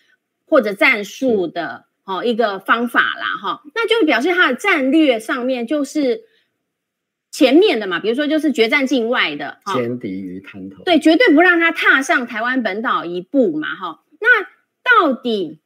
[0.45, 3.61] 或者战术的哦一个方法啦，哈。
[3.75, 6.28] 那就表示他的战略上面就是。
[7.31, 14.01] 前面的嘛，比如说就是决战境外的，歼敌于滩头，对，绝对不让他踏上台湾本岛一步嘛，哈。
[14.19, 14.43] 那
[14.83, 15.59] 到底，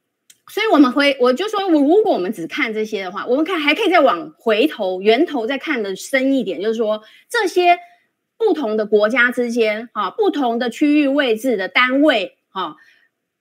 [0.46, 7.78] 所以我们回，我就说，如果我们只看这些的话，我们看还可以再往回头源头再看的深一点，就是说这些
[8.36, 12.76] 不同的国家之间，哈，不同的区域位置的单位，哈，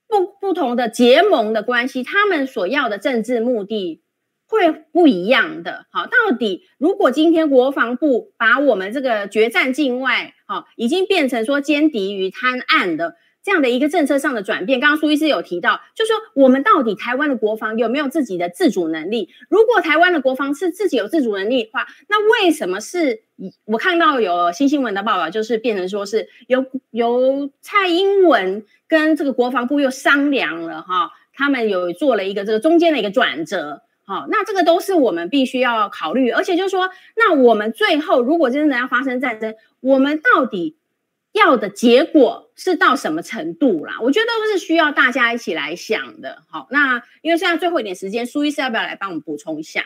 [0.08, 4.02] 不不同的结盟的关系，他们所要的政治目的。
[4.54, 19.30] 会不一样的，好，到底如果今天国防部把我们这个决战境外，好，已经变成说歼敌于滩岸的这样的一个政策上的转变，刚刚苏医师有提到，就说我们到底台湾的国防有没有自己的自主能力？
[19.50, 23.24] 如果台湾的国防是自己有自主能力的话，那为什么是
[23.66, 33.82] 我看到有新新闻的报道，就是变成说是由由蔡英文跟这个国防部又商量了哈，他们有做了一个这个中间的一个转折。
[34.06, 40.76] 好，那这个都是我们必须要考虑，而且就是说，那我们最后如果真的要发生战争，我们到底
[41.32, 44.00] 要的结果是到什么程度啦？
[44.02, 46.44] 我觉得都是需要大家一起来想的。
[46.50, 49.86] 好，那因为现在最后一点时间，苏医师要不要来帮我们补充一下？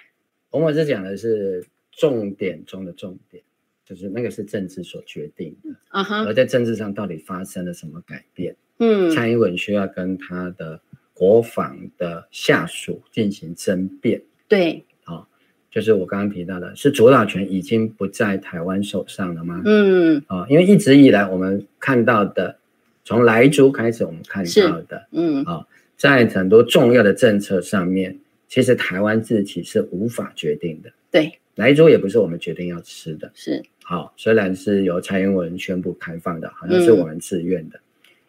[0.50, 3.44] 我们是讲的是重点中的重点，
[3.86, 8.56] 就是那个是政治所决定的，嗯哼，而在政治上到底发生了什么改变？
[8.80, 10.82] 嗯，蔡英文需要跟他的。
[11.18, 15.28] 国防的下属进行争辩，对，好、哦，
[15.72, 19.60] 就是我刚刚提到的，是主导权已经不在台湾手上了吗？
[19.66, 22.60] 嗯，啊、哦，因为一直以来我们看到的，
[23.04, 30.92] 从莱猪开始我们看到的，嗯，啊、哦，在很多重要的政策上面，其实台湾自己是无法决定的。
[31.10, 37.80] 对，莱猪也不是我们决定要吃的，是，好、哦，虽然是由蔡英文宣布开放的，好像是我们自愿的。
[37.80, 37.82] 嗯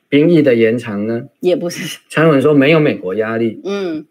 [0.09, 1.29] 兵役的延长呢？
[1.41, 2.01] 也不是。
[2.09, 4.07] 蔡英文说没有美国压力，嗯，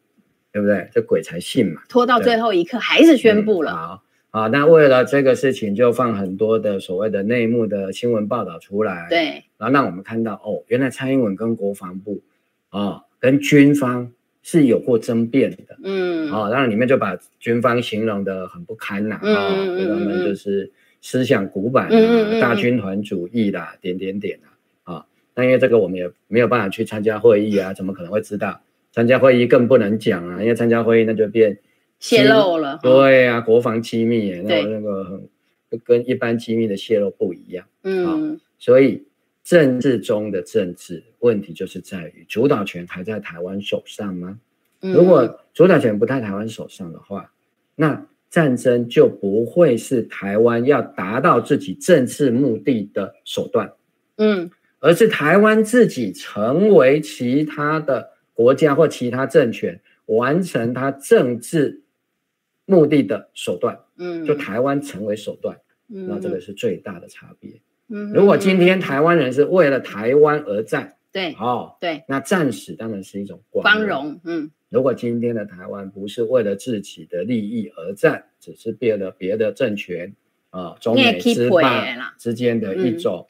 [0.52, 0.90] 对不对？
[0.94, 1.82] 这鬼才信嘛！
[1.90, 3.72] 拖到最后一刻还是宣布了。
[3.72, 12.22] 嗯、好，好，那为了这个事情，就放很多的所谓的内幕的新闻报道出来，对，然后让我们看到哦，原来蔡英文跟国防部
[12.70, 14.12] 啊、哦，跟军方
[14.44, 20.72] 是有过争辩的，嗯，好、哦，然后里面就把军方形容的很不堪呐，啊、他们就是
[21.02, 24.54] 思想古板啊，大军团主义啦，点点点啊。
[25.38, 28.60] 那因为这个我们也没有办法去参加会议啊，怎么可能会知道？
[28.92, 31.60] 参加会议更不能讲啊，因为参加会议那就变
[32.00, 32.80] 泄露了。
[32.82, 37.68] 对啊，国防机密，那那个很跟一般机密的泄露不一样。
[37.84, 39.06] 嗯，所以
[39.44, 44.40] 政治中的政治问题就是在于主导权还在台湾手上吗？
[44.80, 47.32] 如果主导权不在台湾手上的话，
[47.76, 53.72] 那战争就不会是台湾要达到自己政治目的的手段。
[54.16, 54.50] 嗯。
[54.80, 61.82] 而是台湾自己成为其他的国家或其他政权完成它政治
[62.66, 65.58] 目的的手段，嗯，就台湾成为手段，
[65.90, 67.60] 嗯，那这个是最大的差别。
[67.90, 74.52] 嗯，如果今天台湾人是为了台湾而战，对，哦，对，那战死当然是一种光荣，嗯。
[74.70, 80.14] 如果今天的台湾不是为了自己的利益而战，只是别的别的政权
[80.50, 83.26] 啊，中美之霸之间的一种。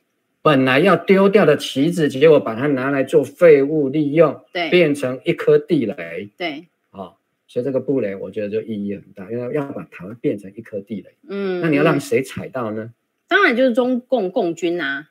[0.47, 7.15] 本来要丢掉的棋子，结果把它拿来做废物利用，对，变成一颗地雷，对，哦，
[7.49, 12.91] 所以这个布雷我觉得就意义很大，因为要把台湾变成一颗地雷，嗯，那你要让谁踩到呢？
[13.27, 15.09] 当然就是中共共军啊，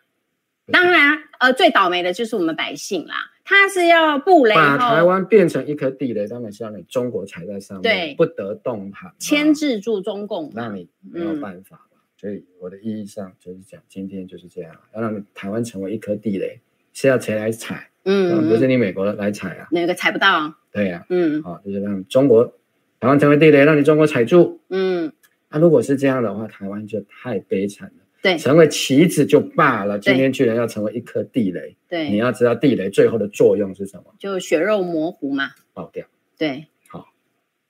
[0.73, 11.86] 当然，呃，最倒霉的就是我们百姓啦，他是要布雷把台湾变成一颗地雷，当然是让你中国踩在上面，对，不得动弹，牵制住中共，那你没有办法。
[12.17, 16.59] 嗯所以我的意义上就是讲，今天就是这样，要让台湾成为一颗地雷，
[16.95, 17.91] 是要谁来踩？
[18.05, 19.69] 嗯，不是你美国来踩啊？
[19.71, 20.55] 哪个踩不到？
[20.73, 22.47] 对呀、啊，嗯，好，就是让中国
[23.01, 24.63] 台湾成为地雷，让你中国踩住。
[24.71, 25.13] 嗯，
[25.51, 28.05] 那、啊、如果是这样的话，台湾就太悲惨了。
[28.23, 31.77] 对，成为棋子就罢了，今天居然要成为一颗地雷。
[31.87, 34.15] 对，你要知道地雷最后的作用是什么？
[34.19, 36.07] 就血肉模糊嘛，爆掉。
[36.39, 37.09] 对，好，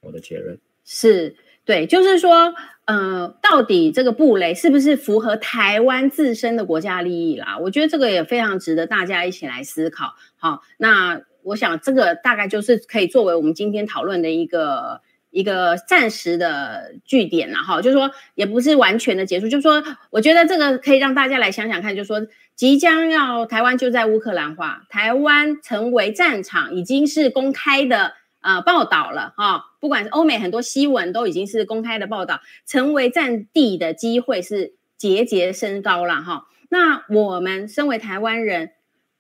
[0.03, 1.35] 我的结论是。
[1.67, 2.55] 对，就是说，
[2.85, 7.59] 呃，到底这个布雷是不是符合台湾自身的国家利益啦？
[7.61, 10.15] 我觉得这个也非常值得大家一起来思考。
[10.37, 15.01] 好，那我想这个大概就是可以作为我们今天讨论的一个
[15.31, 17.83] 一个暂时的据点了哈。
[17.83, 28.13] 就是说，也不是完全的结束，就是说，我觉得这个可以让大家来想想看，就是说，即将要台湾就在乌克兰化，台湾成为战场，已经是公开的。
[28.47, 38.71] 啊、呃，报道了哈、不管是欧美很多新闻都已经是公开的报道，成为战地的机会是节节升高了哈、那我们身为台湾人，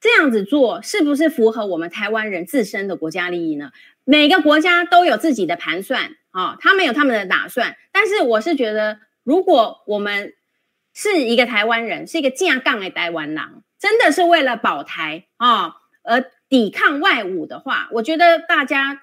[0.00, 3.72] 这样子做是不是符合我们台湾人自身的国家利益呢？
[4.04, 7.76] 每个国家都有自己的盘算啊、他们有他们的打算。
[7.90, 10.34] 但是我是觉得，如果我们
[10.94, 13.44] 是一个台湾人，是一个正港的台湾人，
[13.80, 15.74] 真的是为了保台啊、
[16.04, 19.02] 而抵抗外侮的话，我觉得大家。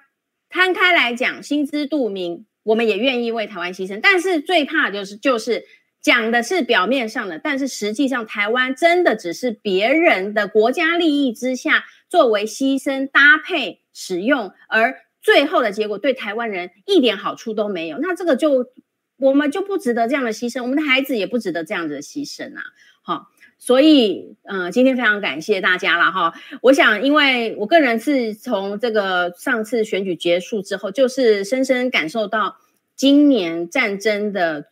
[0.54, 3.98] 摊开来讲，心知肚明，我们也愿意为台湾牺牲。
[4.00, 5.64] 但是最怕就是就是
[6.00, 17.98] 讲的是表面上的，但是实际上台湾真的只是别人的国家利益之下作为牺牲搭配使用，而最后的结果对台湾人一点好处都没有。
[17.98, 18.64] 那这个就
[19.16, 22.62] 我们就不值得这样的牺牲，我们的孩子也不值得这样子的牺牲啊！
[23.64, 26.34] 所以，嗯、今天非常感谢大家了哈。
[26.60, 32.56] 我想，因为我个人是从这个上次选举结束之后，就是深深感受到
[32.94, 34.66] 今年战争的。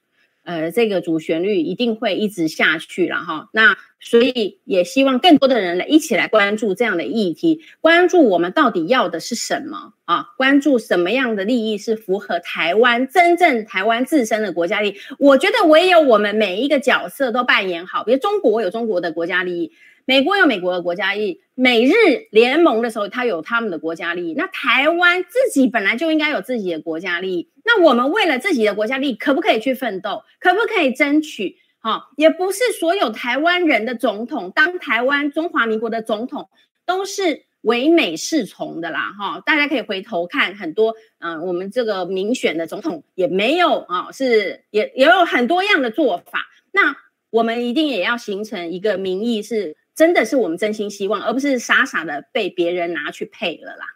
[0.45, 3.49] 呃，这个主旋律一定会一直下去了哈。
[3.53, 10.27] 那所以也希望更多的人来一起来关注这样的议题，关注我们到底要的是什么啊？
[10.37, 14.95] 关注什么样的利益是符合台湾真正台湾自身的国家利益？
[15.19, 19.73] 我觉得唯有我们每一个角色都扮演好，比如中国有中国的国家利益。
[20.05, 21.93] 美国有美国的国家利益，美日
[22.31, 24.35] 联盟的时候，它有他们的国家利益。
[24.35, 27.49] 那台湾自己本来就应该有自己的国家利益。
[27.65, 30.25] 那我们为了自己的国家利益，可不可以去奋斗？
[30.41, 31.59] 可不可以争取？
[31.79, 36.49] 哈、哦，也不是所有台湾人的总统，当台湾中华民国的总统
[36.85, 39.13] 都是唯美是从的啦。
[39.19, 46.41] 哈、哦，大家可以回头看很多，嗯、我们这个民选的总统也没有啊、哦，是也也有很多样的做法。
[46.73, 46.97] 那
[47.31, 49.77] 我们一定也要形成一个民意是。
[50.03, 53.87] 真的是我们真心希望，而不是傻傻的被别人拿去配了啦。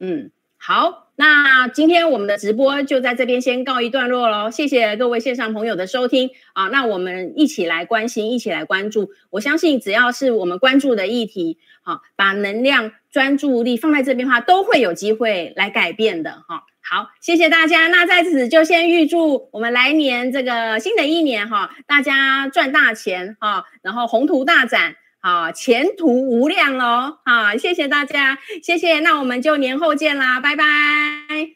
[0.00, 1.68] 嗯，好，那。
[1.68, 6.66] 今天我们的直播就在这边先告一段落喽，谢谢各位线上朋友的收听啊！
[6.66, 9.12] 那我们一起来关心，一起来关注。
[9.30, 16.64] 我相信只要是我们关注的议题，好，把能量、专注力放在这边的话，都会有机会来改变的哈。
[16.80, 17.86] 好，谢谢大家。
[17.86, 24.96] 那在此就先预祝我们来年这个新的一年哈，大家赚大钱哈，然后宏图大展。
[25.22, 27.18] 啊，前途无量喽！
[27.24, 30.64] 好，谢谢大家，谢谢，那我们就年后见啦，拜拜，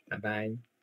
[0.08, 0.75] 拜拜。